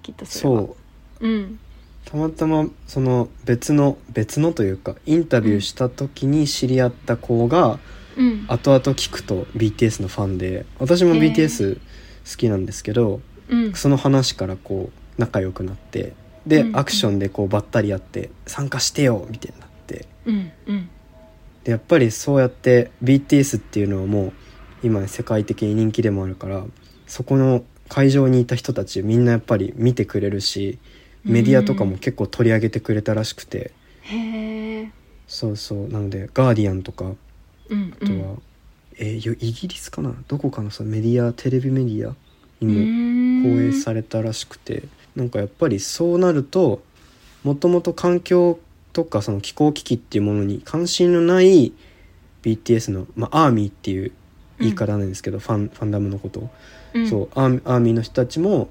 [0.02, 0.60] きっとそれは。
[0.62, 0.76] そ
[1.20, 1.26] う。
[1.26, 1.58] うん
[2.04, 7.78] たまたまその別の別のというかインタビューした時に知り合った子が
[8.16, 8.44] うん。
[8.48, 11.80] 後々聞くと BTS のファンで私も BTS 好
[12.36, 13.74] きなんですけどうん。
[13.74, 16.14] その話からこう仲良くなって
[16.46, 16.68] で、うん。
[16.68, 20.06] うんアクションでこうばったりやって参加してよみたいになって。
[20.26, 20.52] うん。
[20.66, 20.88] うん。
[21.64, 24.32] でやっぱりそうやって BTS っていうのはもう
[24.82, 26.64] 今世界的に人気でもあるから
[27.06, 30.78] そこの会場にいた人たちみんなやっぱり見てくれるし
[31.24, 33.72] メディアとかも結構取り上げてくれたらしくて、
[35.26, 35.88] そうそう。
[35.88, 37.12] なので「ガーディアン」とか
[37.68, 38.36] うんあとは、
[38.98, 40.14] えーよイギリスかな？
[40.28, 42.14] どこかのさメディアテレビメディア
[42.60, 44.84] にも放映されたらしくて。
[45.14, 46.82] なんかやっぱりそうなると
[47.44, 48.58] もともと環境
[48.94, 51.74] とかその気候危機っていうものに関心のない
[52.42, 54.12] BTS の、まあ、アーミーっていう
[54.58, 56.40] 言い方なんですけど、ファンファンダムのこと。
[56.40, 56.50] を、
[56.94, 57.08] うん。
[57.10, 58.70] そうアーミーの人たちも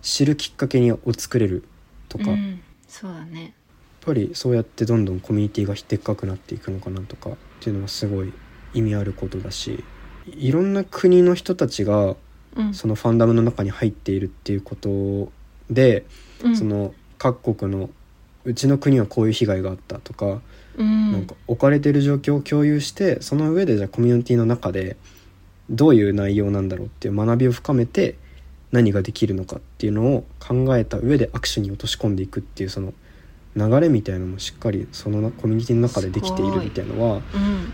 [0.00, 1.64] 知るきっかけにを作れる
[2.10, 2.60] とか、やっうん。
[2.86, 3.54] そうだね。
[4.00, 8.32] ぱりそうやってどんどんコミュニティがでっかくなっていくのかなとかっていうのはすごい
[8.74, 9.84] 意味あることだし
[10.26, 12.16] いろんな国の人たちが
[12.56, 12.74] うん。
[12.74, 15.30] そのファンダムの中に入っているっていうこと
[15.72, 16.04] で、
[16.42, 16.56] うん。
[16.56, 17.90] その各国の
[18.44, 20.40] うちの国はこういう被害があったとか、
[20.76, 21.12] うん。
[21.12, 24.96] なんか置かれてる状況を共有してその上でじゃあコミュニティの中で
[25.70, 28.16] どういう内容なんだろうっていう学びを深めて
[28.72, 32.92] 何ができるのかっていうのを考えた上でアクションに落とし込んでいくっていうその
[33.56, 37.20] 流れみたいなのもしっかりそのコミュニティの中でできているみたいなのは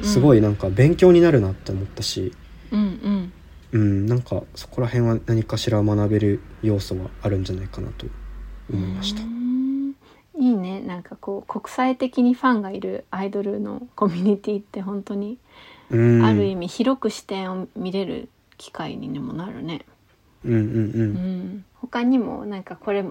[0.02, 2.32] すごいなんか勉強になるなって思ったし。
[2.72, 3.32] うんうん
[3.72, 8.06] うん、なんかそこら辺は何かしら学べる要素はあるんじゃないかなと
[8.72, 9.26] 思いましたう。
[9.26, 9.94] ん
[10.38, 15.38] いいねなんかこう国際的にファンがいるアイドルのコミュニティって本当に
[15.90, 19.84] うん、ある意味広く視点を見れる機会にもなるね。
[20.44, 21.12] うんうんううん。
[21.58, 23.04] ん、他にもなんかこれ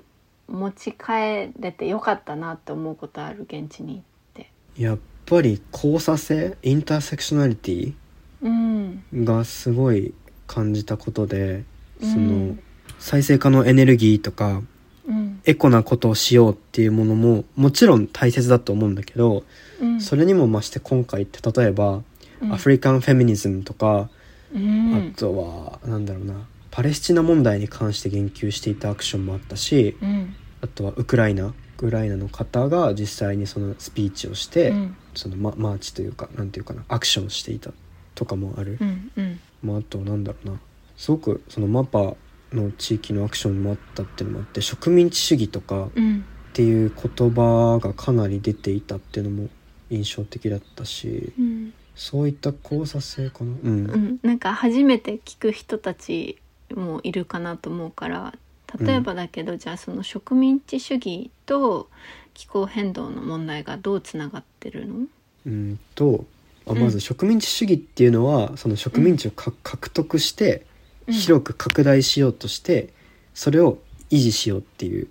[0.48, 4.02] 持ち帰れてよかったなって思うことある現地に行っ
[4.34, 4.52] て。
[4.78, 6.58] やっぱり交差性？
[6.62, 7.94] インターセクショナリティ
[8.42, 9.04] うん。
[9.26, 10.14] がすごい
[10.46, 11.64] 感じたことで、
[12.02, 12.12] うん。
[12.14, 12.58] その
[13.00, 14.62] 再生可能エネルギーとか
[15.08, 15.42] うん。
[15.46, 19.44] エコなことをしようっていうものももちろん大切だと思うんだけど、
[19.82, 20.02] うん。
[20.02, 22.02] それにも増して今回って例えば、
[22.42, 22.54] うん。
[22.54, 24.10] アフリカンフェミニズムとか、
[24.54, 25.12] うん。
[25.16, 26.34] あとはなんだろうな
[26.76, 30.36] パレスチナ問題に関して言及していたアクションもあったしうん。
[30.60, 34.98] あとはウクライナウクライナの方が実際にそのスピーチをして、うん。
[35.14, 37.72] そのママーチというかなんていうかなアクションしていた
[38.14, 39.40] とかもある、うんうん。
[39.64, 40.60] まあ、あとなんだろうな。
[40.98, 42.16] すごくそのマパ
[42.52, 46.26] の地域のアクションもあったっていうのもあって植民地主義とかっうん。
[46.52, 49.50] ていう言葉がかなり出ていたっていうのも
[49.90, 51.74] 印象的だったしうん。
[51.96, 53.52] そういった交差性かな。
[53.64, 56.38] うん、うん、なんか初めて聞く人たち
[56.74, 58.34] もいるかなと思うから
[58.80, 61.90] 例えばだけど、じゃあその植民地主義と
[62.34, 65.06] 気候変動の問題がどうつながってるの？
[65.46, 66.26] うんと
[66.68, 70.66] あまずうん植民地主義っていうのはその植民地をか獲得して
[71.08, 72.90] 広く拡大しようとして
[73.34, 73.78] それを
[74.10, 75.08] 維持しようっていう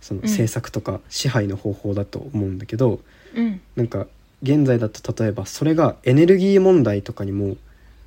[0.00, 3.00] そのうん政策とか支配の方法だと思うんだけど、
[3.34, 3.60] うん。
[3.74, 4.06] なんか
[4.42, 7.56] 現在だと例えばそれがエネルギー問題とかにも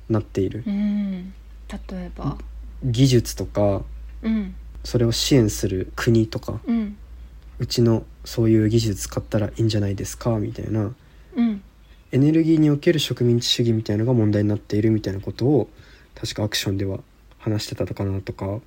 [0.08, 0.62] なっている。
[0.64, 1.34] うん。
[1.68, 2.38] 例えば
[2.84, 3.82] 技術とか
[4.22, 4.54] うん。
[4.84, 6.96] それを支援する国とかうん。
[7.58, 10.94] うちのそういう技術使ったらいいんじゃないですかみたいな。
[11.36, 11.62] うん。
[12.12, 15.68] エネルギーにおける植民地主義みたいなのが問題になっているみたいなことを
[16.14, 17.00] 確かアクションでは
[17.38, 18.46] 話してたのかなとか。
[18.46, 18.60] やっ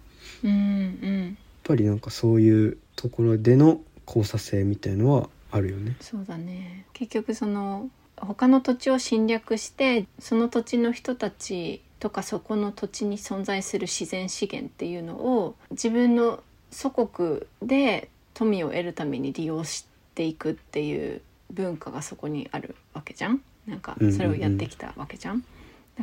[0.44, 0.52] うん。
[0.52, 5.96] うんぱりなんかそういうところでの交差性みたいのはあるよね。
[6.02, 6.86] そうだね。
[6.94, 19.86] 結局その他の土地を侵略してその土地の人たちとかそこの土地に存在する自然資源っていうのを自分の祖国で富を得るために利用し
[20.16, 21.22] ていくっていう
[21.52, 23.42] 文化がそこにあるわけじゃん。
[23.68, 25.44] なんかそれをやってきたわけじゃん。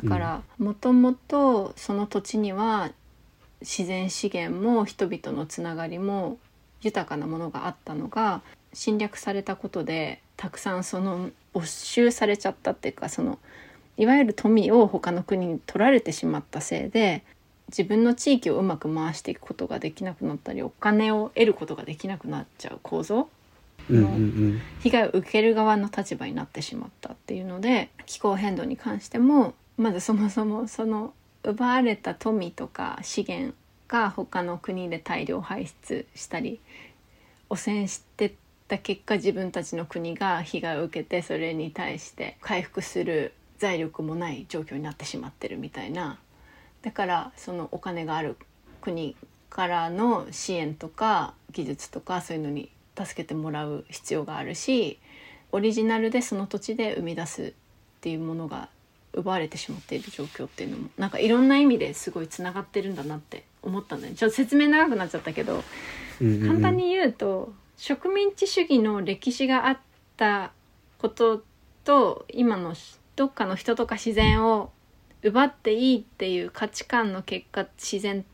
[0.00, 2.92] だからもともとその土地には
[3.60, 6.38] 自然資源も人々のつながりも
[6.80, 8.42] 豊かなものがあったのが
[8.72, 13.40] 侵略されたことでたくさんその没収されちゃったっていうかその
[13.98, 17.24] いわゆる富を他の国に取られてしまったせいで
[17.68, 23.28] 自分の地域をうまく回していくことができなくなったりお金を得ることができなくなっちゃう構造
[23.90, 24.60] うんうんうん。
[24.80, 33.54] 被害を受ける側の立場になってしまったっていうので気候変動に関してもまずそもそもその奪われた富とか資源
[33.88, 36.60] が他の国で大量排出したり
[37.48, 38.34] 汚染して
[38.68, 46.18] た結果自分たちの国が被害を受けてそれに対して回復する財力もない状況になってしまってるみたいな。
[46.82, 48.36] だからそのお金がある
[48.80, 49.16] 国
[49.50, 54.98] からの支援とか技術とかそういうのに助けてもらう必要があるし
[55.52, 57.52] オリジナルでその土地で生み出すっ
[58.00, 58.68] ていうものが
[59.12, 64.14] 奪われてしまっている状況っていうのもなんかいろんな意味ですごいつながってるんだなって思ったんだよ。
[64.14, 65.64] ちょっと説明長くなっちゃったけど
[66.20, 66.48] うんうんうん。
[66.48, 69.78] 簡単に言うと植民地主義の歴史があっ
[70.16, 70.52] た
[70.98, 71.42] こと
[71.84, 72.74] と今の
[73.18, 74.70] どっかの人とか自然を
[75.24, 78.24] 奪っていいっていう価値観の結果自然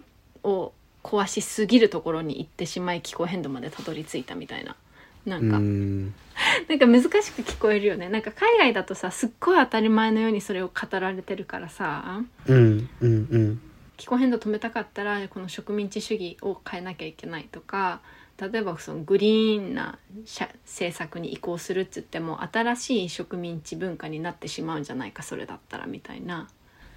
[0.43, 0.73] を
[1.03, 4.77] 壊しすぎるところに行ってしまい気候変動までたどり着いたみたいな。
[5.25, 6.15] なんか、うん。
[6.69, 8.11] なんか難しく聞こえるよね。
[8.11, 12.23] なんか海外だとさすっごい当たり前のようにそれを語られてるからさ。
[12.45, 12.89] うん。
[13.01, 13.29] うん。
[13.31, 13.61] うん。
[13.97, 18.03] 気候変動止めたかったらこの植民地主義を変えなきゃいけないとか
[18.39, 26.49] 例えばそのグリーンな社政策に移行するっつっても新しい植民地文化になってしまうんじゃないかそれだったらみたいな、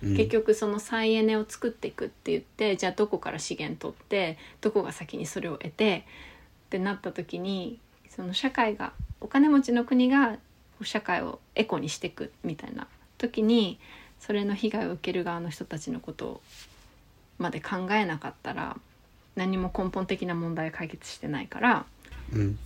[0.01, 0.17] うん。
[0.17, 6.05] 結局その再エネを作っていくって言ってじゃあどこから資源取ってどこが先にそれを得て
[6.67, 7.79] ってなった時に
[8.09, 10.37] その社会がお金持ちの国が
[10.81, 13.79] 社会をエコにしていくみたいな時に
[14.19, 16.41] それの被害を受ける側の人たちのこと
[17.37, 18.77] まで考えなかったら
[19.37, 21.85] 何も根本的な問題解決してないから
[22.33, 22.59] うん。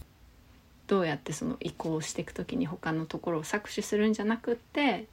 [0.88, 5.06] どうやってその移行していく時に他のところを搾取するんじゃなくって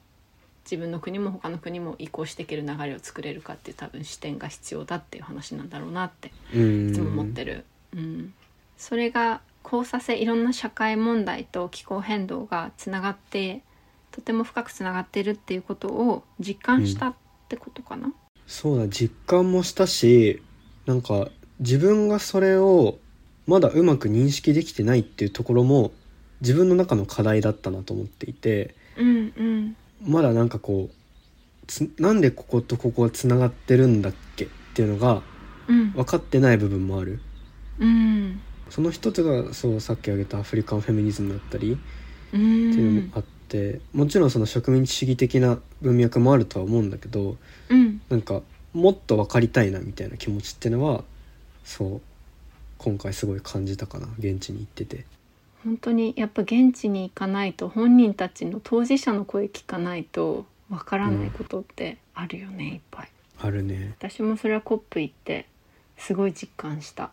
[0.65, 6.89] 自分の国も他の国も移行していける流れを作れるかっていう多分視点が必要だっていう話なんだろうなってうん。
[6.89, 7.65] いつも思ってる。
[7.95, 8.33] うん、
[8.77, 13.61] それが交差性いろんな社会問題と気候変動がつながって
[14.11, 17.13] とても深くつながってるっていうことを実感したっ
[17.47, 18.13] てことかな、
[18.47, 20.41] そうだ実感もしたし
[20.85, 21.29] なんか
[21.59, 22.97] 自分がそれを
[23.47, 25.91] まだうまく認識できてないっていうところも
[26.41, 29.75] 自分の中の課題だったなと思っていてうん、うん。
[30.05, 30.95] まだなんかこう
[31.67, 34.45] つなんでこことここがつながってるんだっけ？
[34.45, 35.21] っていうのが
[35.67, 35.91] うん。
[35.91, 37.19] 分かってない部分もある。
[37.79, 38.41] うん。
[38.69, 41.79] その一つがそうさっき挙げたアフリカンフェミニズムだったりうっ
[42.31, 47.37] ていうのもあって、もちろんその植民地主義的な文脈もあるとは思うんだけど
[47.73, 48.01] ん。
[48.09, 48.41] なんか
[48.73, 51.03] もっと分かりたいなみたいな気持ちっていうのは
[51.63, 52.01] そう
[52.77, 55.05] 今回すごい感じたかな現地に行ってて。
[55.63, 63.09] 本当にやっぱ現地に行かないと本人たちの当事者の声聞かないとわからないことってあるよね、いっぱい。
[63.41, 63.93] あるね。
[63.99, 65.47] 私もそれはコップ行って
[65.97, 67.11] すごい実感した。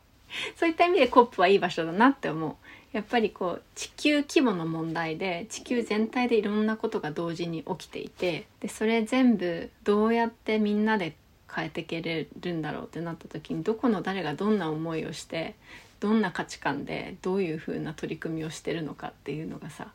[0.57, 2.55] そういった意味でコップはいい場所だなって思う。
[2.93, 11.15] やっぱりこう地球規模の問題で地球全体でいろんなことが同時に起きていてでそれ全部どうやってみんなで
[11.57, 15.55] 変えていけれるんだろうってなった時にどこの誰がどんな思いをして
[16.01, 19.89] どんな価値観でどういう風な取り組みをしてるのかっていうのがさ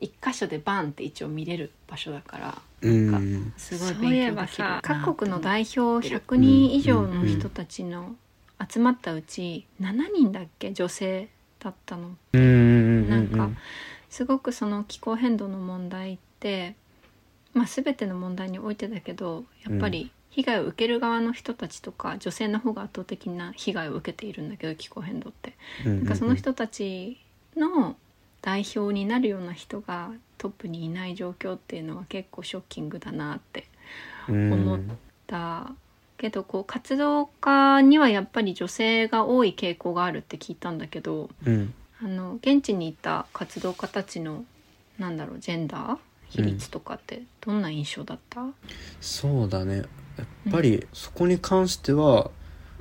[0.00, 8.14] 一箇所でバンって一応見れる場所だからうなんんすごいそういえ勉強できるばさ各国の代表100人以上の人たちの
[8.70, 12.16] 集まったうち7人だっけ女性だったの。
[12.32, 13.50] なんか
[14.08, 16.74] すごくその気候変動の問題って、
[17.54, 25.54] まあ、全ての問題においてだけどやっぱり被害を受ける側の人たちとか女性の方が圧倒的な被害を受けているんだけど気候変動って。
[25.84, 27.18] なんかその人たち
[27.56, 27.96] の
[28.42, 33.66] 代表になるような人がトップにいない状況っていうのは結構ショッキングだなって
[34.28, 34.80] 思っ
[35.26, 35.72] た
[36.16, 41.74] けどこう活動家にはやっぱり女性が多い傾向があるって聞いたんだけどうん。
[42.02, 44.44] あの現地にいた活動家たちの
[44.98, 45.98] なんだろうジェンダー
[46.30, 48.46] 比率とかってどんな印象だった、
[49.00, 49.82] そうだね
[50.20, 52.30] やっぱりそこに関しては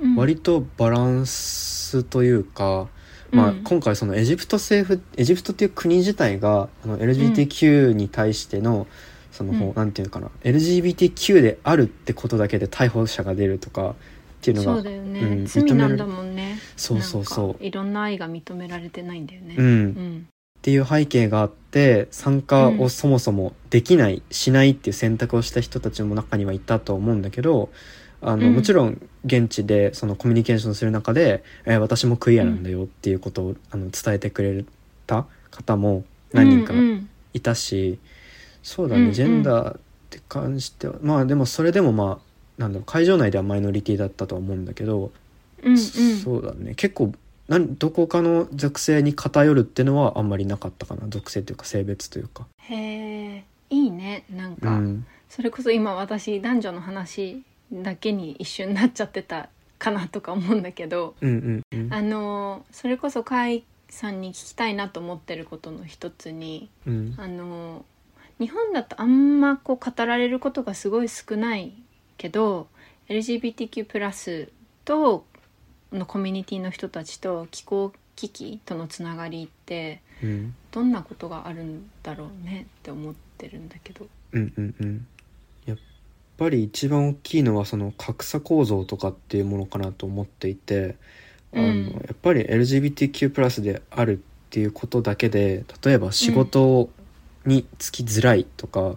[0.02, 0.16] うん。
[0.16, 2.88] 割とバランスというか、
[3.32, 3.64] まあうん。
[3.64, 8.88] 今回そのエジプト政府エジプトっていう国自体があの LGBTQ に対しての、
[9.32, 9.74] その、うん。
[9.76, 13.94] なんていうのかな LGBTQ であるってことだけで逮捕者が出るとかっ
[14.42, 16.58] ていうのがそうだよね、うん罪なんだもんね。
[16.78, 17.64] そうそうそう。
[17.64, 19.56] いろんな愛が認められてないんだよね。
[19.58, 20.28] うん、うん
[20.70, 22.82] っていう背景があって参加うん。
[22.82, 27.70] をそもそもできない、しないっていう選択をした人たちも中にはいたと思うんだけど
[28.22, 28.56] あの、うん。
[28.56, 34.64] もちろん現地でそのコミュニケーションする中で、えー私もクイアなんだよっていうことを、あの伝えてくれ
[35.08, 36.04] た方も
[36.34, 37.10] 何人かうんうん。
[37.34, 37.98] いたし、
[38.62, 39.14] そうだね、うんうん。
[39.14, 39.80] ジェンダーっ
[40.12, 42.20] て関してはまあでもそれでもま
[42.58, 45.12] あなんだろう会場内ではマイノリティだったとは思うんだけど、
[45.64, 45.78] うんうん。
[45.78, 47.14] そうだね結構
[47.58, 51.08] どこかの属性に偏るっていうのはあんまりなかったかな。
[51.08, 52.46] 属性というか性別というか。
[52.60, 54.24] へえいいね。
[54.30, 55.06] なんか、うん。
[55.30, 61.94] それこそ今私男女の話だけに一瞬なっちゃってたかなとか思うんだけどうんうんうん。
[61.94, 67.16] あのそれこそ甲斐さんに聞きたいなと思ってることの一つにうん。
[67.18, 67.86] あの
[68.40, 71.74] 日本だとあんまこう語られることがすごい少ない
[72.18, 72.68] けど
[73.10, 74.50] LGBTQ+
[74.86, 75.26] と
[75.92, 80.56] のコミュニティの人たちと気候危機とのつながりってうん。
[80.72, 84.08] どんなことがあるんだろうねって思ってるんだけど。
[84.34, 85.08] うんうんうん。
[85.66, 85.78] やっ
[86.38, 90.96] ぱり一番大きいのはその格差構造とかっていうものかなと思っていて、
[91.54, 91.86] あのうん。
[91.86, 96.90] やっぱり LGBTQ+ であるっていうことだけで例えば仕事
[97.46, 98.96] に就きづらいとか、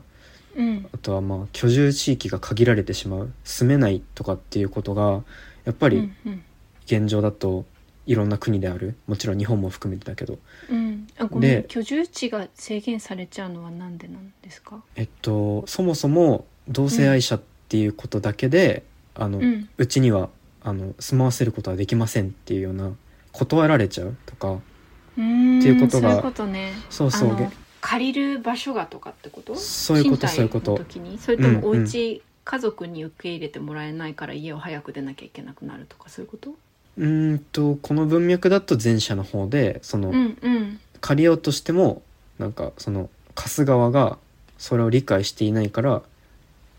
[0.57, 0.86] うん。
[0.93, 5.22] あとはまあ居住地域が限られてしまう住めないとかっていうことが
[5.64, 6.43] やっぱりうんうん
[6.87, 7.64] 現状だと
[8.07, 8.97] いろんな国である。
[9.07, 10.39] もちろん日本も含めてだけど。
[10.70, 14.83] うん、あごめんで居住地が制限されちゃうのはなんでなんですか？
[14.97, 18.83] えっとそもそも同性愛者っていうことだけで、
[19.14, 19.68] あのうん。
[19.78, 20.30] うちには
[20.62, 22.91] あの住まわせることはできませんっていうような
[23.33, 24.55] 断られちゃうとか。
[24.55, 26.72] っていうことがそういうことね。
[26.89, 27.37] そうそう
[27.80, 29.55] 借りる場所がとかってこと？
[29.55, 30.80] そういうことそういうこと。
[31.18, 31.83] それともおうん。
[31.83, 36.55] 家、家族に受け入れてもらえないから家を早く出なきゃいけなくなるとかそういうこと？
[36.99, 42.01] うーんとこの文脈だと前者の方でその、うんうん借りようとしても
[42.38, 44.18] なんかその貸す側が
[44.57, 46.03] それを理解していないから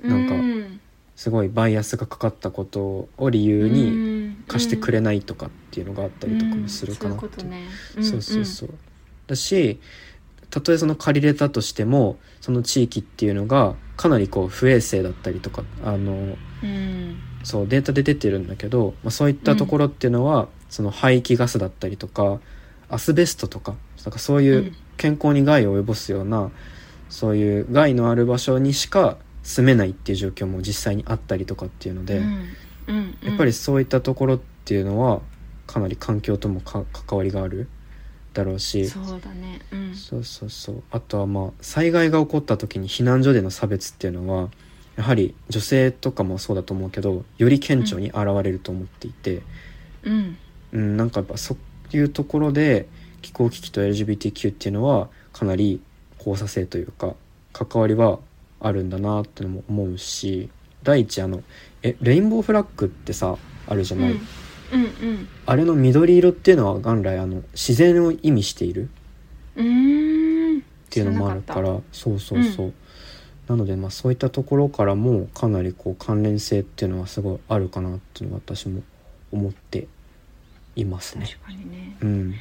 [0.01, 0.79] なんかうん
[1.15, 7.25] すごいバイアスがかかったことを理由に貸してくれないとかっていうのがあったりとかもするかなって。
[7.25, 7.39] いううん。
[7.39, 8.09] そういうことね。
[8.09, 8.69] そうそうそう。
[9.27, 9.79] だし
[10.49, 22.39] たとえその借りれたとしてもその地域っていうのがかなりこう不衛生だったりとかあのうんうんそうデータで出てるんだけど、まあ、そういったところっていうのは、その排気ガスだったりとか
[22.89, 24.75] アスベストとかなんかそういううん。
[24.95, 26.51] 健康に害を及ぼすような
[27.09, 32.47] そういう害のある場所にしか住めないっていう状況も実際にあったりとかっていうので、うん。
[32.87, 33.17] うん。
[33.23, 35.21] やっぱりそういったところっていうのは
[35.67, 37.67] かなり環境ともか関わりがある
[38.33, 39.59] だろうしそうだね。
[39.71, 39.93] うん。
[39.93, 40.83] そうそうそう。
[40.91, 44.49] あとはまあ災害が起こった時に避難所での差別っていうのは
[44.95, 49.41] やはり女性とかもそうだと思うけどより顕著に現れると思っていて、
[50.03, 50.37] うん。
[50.73, 51.55] うん、なんかやっぱそ
[51.93, 52.87] ういうところで
[53.21, 55.81] 気候危機と LGBTQ っていうのはかなり
[56.17, 57.15] 交差性というか
[57.51, 58.19] 関わりは
[58.59, 60.49] あるんだなってのも思うし
[60.83, 61.43] 第一あの
[61.81, 63.37] えレインボーフラッグってさ
[63.67, 64.17] あるじゃない、うん。
[64.17, 68.85] うんあれの緑色っていうのは元来あの自然を意味しているっ
[69.55, 72.73] っていうのもあるからそうそうそう、
[73.47, 78.81] なのでまあそういったところからもかなりこう関連性っていうのはすごいあるかなっていうのは私も
[79.31, 79.87] 思って
[80.75, 81.25] いますね。
[81.25, 81.39] 確。
[81.45, 81.97] かにね。
[82.01, 82.33] うん、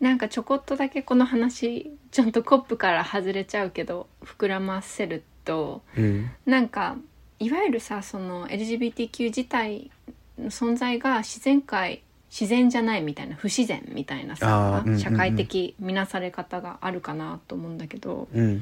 [0.00, 6.96] なんかちょこっとだけこの話ちょっとコップから外れちゃうけど膨らませるとうん、なんか
[7.38, 9.90] いわゆるさその LGBTQ 自体
[10.38, 14.98] の存在が自然界自然じゃないみたいな不自然みたいなあさうんうん。
[14.98, 18.60] 社会的見なされ方があるかなと思うんだけどうん、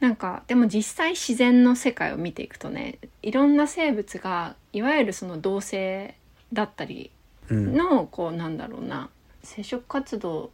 [0.00, 6.14] なんかでも実際自然の世界を見ていくとねいろんな生物がいわゆるその同性
[6.52, 7.10] だったり
[7.50, 9.08] うん、のこうなんだろうな
[9.42, 10.50] 生殖活動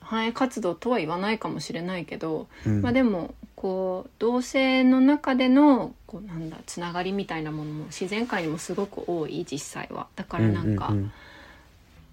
[0.00, 2.80] 繁栄活動とは言わないかもしれないけど、うん。
[2.80, 10.06] まあでもこう同性の中でのこうなんだつながりみたいなものも自然界にもすごく多い実際は。
[10.16, 10.94] だからなんか、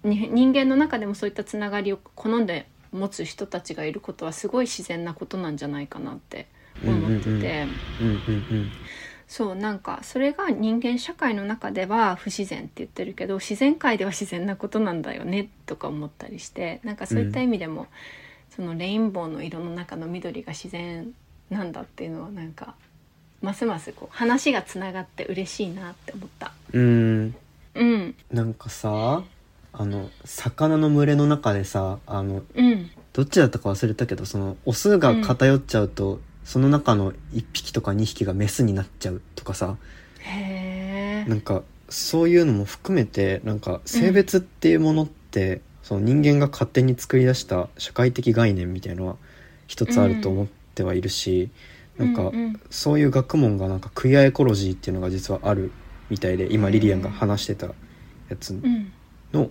[0.04, 6.48] 人間の中でもそういったつながりを好んで持つ人たちがいることはすごい自然なことなんじゃないかなって
[6.84, 7.30] 思ってて。
[7.30, 8.70] うんうんうんうん
[9.28, 17.88] そうなんかそれが人間社会の中では不自然って言ってるけど自然界では自然なことなんだよねとか思ったりしてなんかそういった意味でも、
[18.54, 21.12] そのレインボーの色の中の緑が自然
[21.50, 22.74] なんだっていうのはなんか
[23.42, 26.52] ますますこう話がつながって嬉しいなって思った。
[26.72, 27.34] うん
[27.74, 29.22] うんなんかさ
[29.72, 39.76] あの魚の群れの中でさあのうんどっちだったか忘れたけどそのオスが偏っちゃうと、その中の1匹とか2匹がメスになっちゃうとかさ。
[41.28, 49.16] なんかそういうのも含めてなんか性別っていうものって、その人間が勝手に作り出した社会的概念みたいのは
[49.66, 51.50] 一つあると思ってはいるし、
[51.98, 52.14] なん。
[52.14, 55.72] かうんうんそういう学問がなんかクイアエコロジーっていうのが実はある
[56.10, 57.74] みたいで今リリアンが話してたや
[58.38, 58.92] つうん。
[59.32, 59.50] の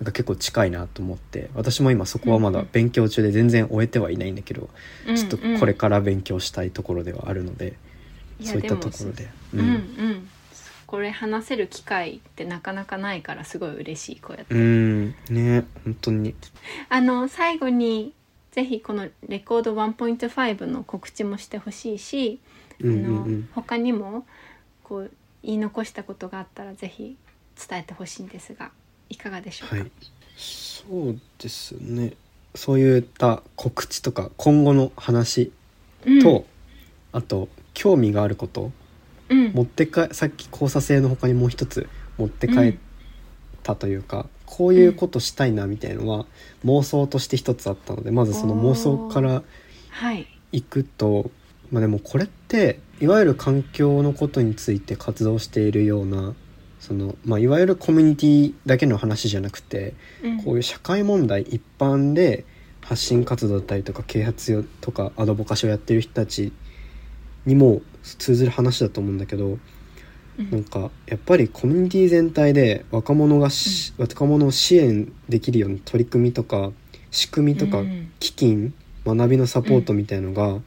[0.00, 4.70] なんか結構近いなと思って私も今そこはまだ勉強中で全然終えてはいないんだけど、
[5.06, 7.74] うんちょっとこれから勉強したいところではあるので、
[8.40, 9.28] いやそういったところで。
[9.54, 9.60] うん。
[9.60, 10.28] うん
[10.86, 15.14] これ話せる機会ってなかなかないからすごい嬉しいこうやってうん。
[15.28, 15.64] ね。
[15.84, 16.34] 本当に。
[16.88, 18.12] あの最後に
[18.50, 22.40] ぜひこのレコード1.5の告知もしてほしいし、
[22.80, 24.26] うんうんうあのん他にも
[24.82, 25.10] こう
[25.44, 27.16] 言い残したことがあったらぜひ
[27.68, 28.72] 伝えてほしいんですが
[29.10, 29.90] いかがでしょうか、はい。
[30.36, 32.14] そうですね。
[32.54, 35.52] そういった告知とか今後の話
[36.06, 36.22] うん。
[36.22, 36.46] と、
[37.12, 38.72] あと興味があること
[39.28, 39.52] うん。
[39.52, 42.74] 持ってかさっき交差性の他にもう一つ持って帰っ
[43.62, 46.26] たというか、こういうことしたいなみたいのは
[46.64, 49.42] 妄想として一つあったのでまずその妄想から
[49.90, 50.26] はい。
[50.52, 51.30] 行くと
[51.70, 56.34] まあでもこれっていわゆる環境のことについて活動しているような
[56.80, 60.42] その、まあ、いわゆるコミュニティだけの話じゃなくてうん。
[60.42, 62.44] こういう社会問題一般で
[62.80, 66.52] 発信活動だったりとか啓発とかアドボカシをやってる人たち
[67.44, 69.58] にも通ずる話だと思うんだけど
[70.38, 70.50] うん。
[70.50, 76.72] なんかやっぱりコミュニティ全体で若者がし、若者を支援できるような取り組みとか
[77.10, 78.10] 仕組みとかうん。
[78.18, 78.72] 基金
[79.04, 80.60] 学びのサポートみたいのが、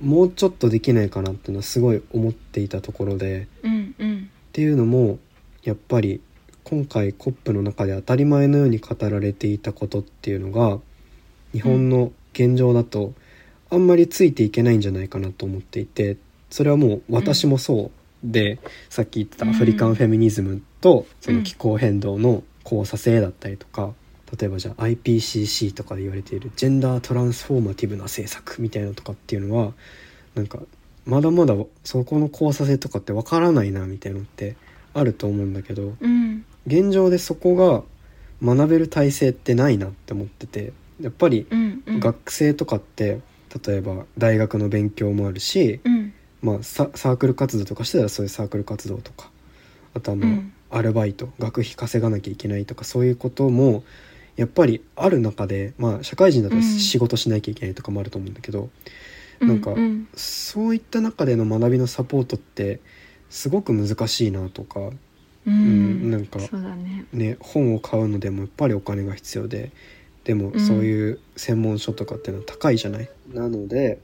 [0.00, 4.30] もうちょっとできないかなっていうのはすごい思っていたところでうんうん。
[4.48, 5.18] っていうのも
[5.62, 6.20] やっぱり
[6.64, 10.78] 今回 COP の中で当たり前のように語られていたことっていうのが
[11.52, 13.12] 日本の現状だと
[13.70, 16.16] あんまりついていけないんじゃないかなと思っていて
[16.50, 17.90] それはもう私もそう
[18.24, 23.94] で、さっき言ってたアフリカンフェミニズムとその気候変動の交差性だったりとか
[24.38, 29.72] 例えばじゃあ IPCC とかで言われているジェンダートランスフォーマティブな政策みたいなのとかっていうのは
[30.34, 30.60] なんか
[31.04, 34.56] まだまだそこの交差性とかってわからないなみたいなのって
[34.94, 36.44] あると思うんだけどうん。
[36.66, 37.82] 現状でそこが
[38.42, 41.46] 学べる体制ってないなって思っててやっぱり
[41.86, 43.20] 学生とかって
[43.66, 46.12] 例えば大学の勉強もあるし、うん。
[46.40, 49.30] まあ、ササークル活動とかしてたらそういうサークル活動とか
[49.94, 50.52] あとはまあ、うん。
[50.70, 53.84] アルバイト学費稼がなきゃいけないとかそういうことも
[54.36, 56.62] やっぱりある中で、まあ、社会人だとうん。
[56.62, 58.70] 仕事しなきゃいけないとかもあると思うんだけど、
[59.40, 60.08] うなんかうん。
[60.14, 62.80] そういった中での学びのサポートって
[63.32, 64.92] すごく難しいなとか、う
[65.46, 67.06] うんなんかそうだね。
[67.14, 69.72] ね、本を買うのでもやっぱりお金が必要で
[70.24, 70.60] でもうん。
[70.60, 73.98] そういう専門書とかっていうのは高いじゃない、なので、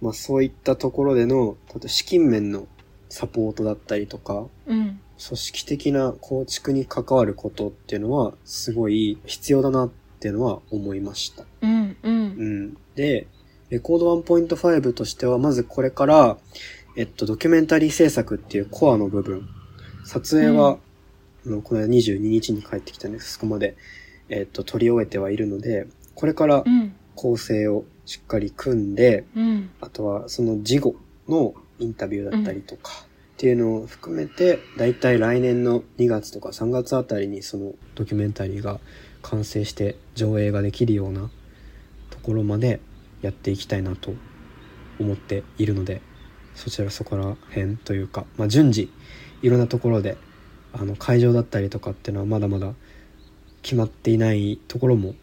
[0.00, 1.56] まあ、そういったところでの
[1.86, 2.66] 資金面の
[3.10, 4.98] サポートだったりとかうん。
[5.16, 11.44] 組織的な構築に関わることっていうのはすごい必要だなっていうのは思いました。
[11.60, 12.14] うんうん。
[12.14, 12.16] う
[12.70, 13.28] ん、で
[13.70, 16.38] レコード1.5としてはまずこれから、
[16.96, 19.48] えっと、ドキュメンタリー制作っていうコアの部分。
[20.04, 20.78] 撮影は、
[21.46, 23.34] あのこの間22日に帰ってきたんです。
[23.34, 23.76] そこまで、
[24.28, 26.94] えっと、撮り終えてはいるのでこれからうん。
[27.16, 29.70] 構成をしっかり組んで、うん。
[29.80, 30.96] あとはその事後
[31.28, 32.90] のインタビューだったりとか、
[33.34, 38.80] っていうのを含めて、だいたい来年の2月とか3月あたりにそのドキュメンタリーが
[39.22, 41.30] 完成して上映ができるような
[42.10, 42.80] ところまで
[43.22, 44.14] やっていきたいなと
[44.98, 46.02] 思っているので、
[46.54, 48.90] そちらそこら辺というか、まあ、順次
[49.42, 50.16] いろんなところで
[50.72, 52.72] あの会場だったりとかっていうのはまだまだ
[53.62, 55.14] 決まっていないところも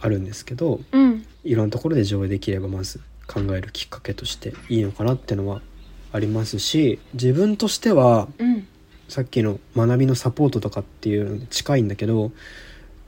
[0.00, 1.24] あるんですけど、うん。
[1.44, 5.62] いろんなところで上映できればまず考えるきっかけとしていいのかなっていうのは
[6.12, 8.66] ありますし自分としてはうん。
[9.08, 12.32] さっきの学びのサポートとかっていうのに近いんだけど、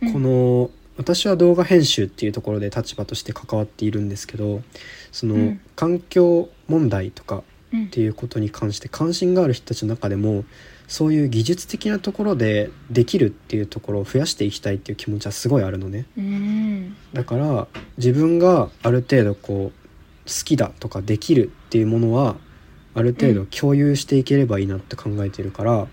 [0.00, 0.12] うん。
[0.12, 4.62] この私は動画編集っていうところで立場として関わっているんですけど
[5.12, 5.60] その、うん。
[5.76, 7.42] 環境問題とかうん
[7.74, 10.44] っていうことに関して関心がある人たちの中でも
[10.88, 16.06] そういう技術的なところでできるっていうところを増やしていきたいっていう気持ちはすごいあるのね。
[16.18, 16.96] うん。
[17.12, 22.36] だから自分がある程度こう好きだとかできるっていうものは
[22.94, 25.86] ある程度共有していければいいなって考えてるから、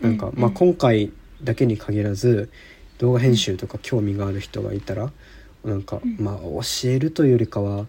[0.00, 2.50] なんか、まあ今回だけに限らず
[2.98, 5.10] 動画編集とか興味がある人がいたら
[5.64, 6.16] なんか、うん。
[6.20, 7.86] まあ教えるというよりかは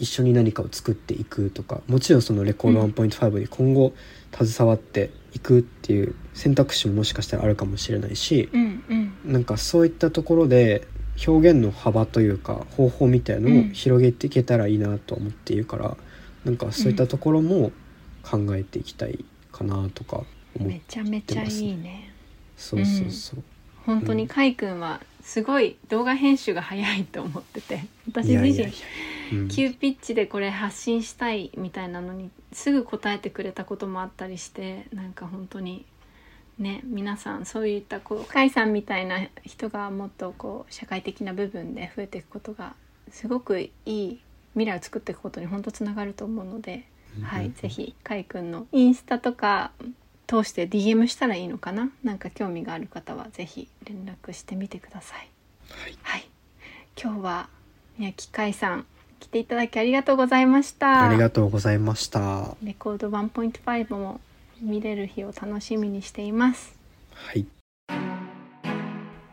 [0.00, 3.92] 一緒に何かを作っていくとかもちろんそのレコードうん1.5に今後
[4.32, 8.94] 携わっていくっていう選択肢ももしかしたらあるかもしれないし、うんう
[9.28, 9.32] ん。
[9.32, 10.88] なんかそういったところで
[11.26, 15.96] 表現の幅というか方法みたいのを広げていけたらいいなと思っているから、
[16.44, 17.72] なんかそういったところも
[18.22, 20.24] 考えていきたいかなとか
[20.56, 22.12] 思ってめちゃめちゃいいね。
[22.56, 23.42] そうそうそう、
[23.84, 25.00] 本当にかいくんは
[25.30, 28.64] すごい動画編集が早いと思ってて私自
[29.30, 35.86] 身急ピッチでこれ発信したいみたいなのにすぐ答えてくれたこともあったりしてなんか本当に
[36.58, 42.74] ね皆さんそういったこう甲斐さんみたいな人がもっとこう社会的な部分で増えていくことが
[43.12, 44.20] すごくいい
[44.54, 46.88] 未来を作っていくことに本当つながると思うので、
[47.22, 49.70] はい、ぜひ甲斐くんのインスタとか
[50.30, 51.90] 通して DM したらいいのかな？
[52.04, 55.28] なんか興味がある方はぜひ連絡してみてください。
[55.70, 56.28] はい、はい、
[57.00, 57.48] 今日は
[57.98, 58.86] 宮城海さん
[59.18, 61.08] 来ていただきありがとうございました。
[61.10, 62.56] ありがとうございました。
[62.62, 64.20] レコード1.5も
[64.60, 66.78] 見れる日を楽しみにしています。
[67.12, 67.44] はい。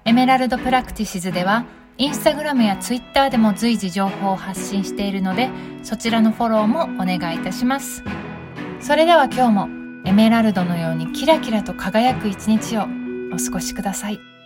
[0.06, 1.66] エメラルドプラクティシズでは
[1.98, 5.50] インスタグラムやツイッターでも随時情報を発信しているので
[5.84, 8.04] そちらのフォローもお願いいたします
[8.80, 9.77] それでは今日も
[10.08, 12.84] エメラルドのようにキラキラと輝く一日を
[13.34, 14.37] お過ごしください。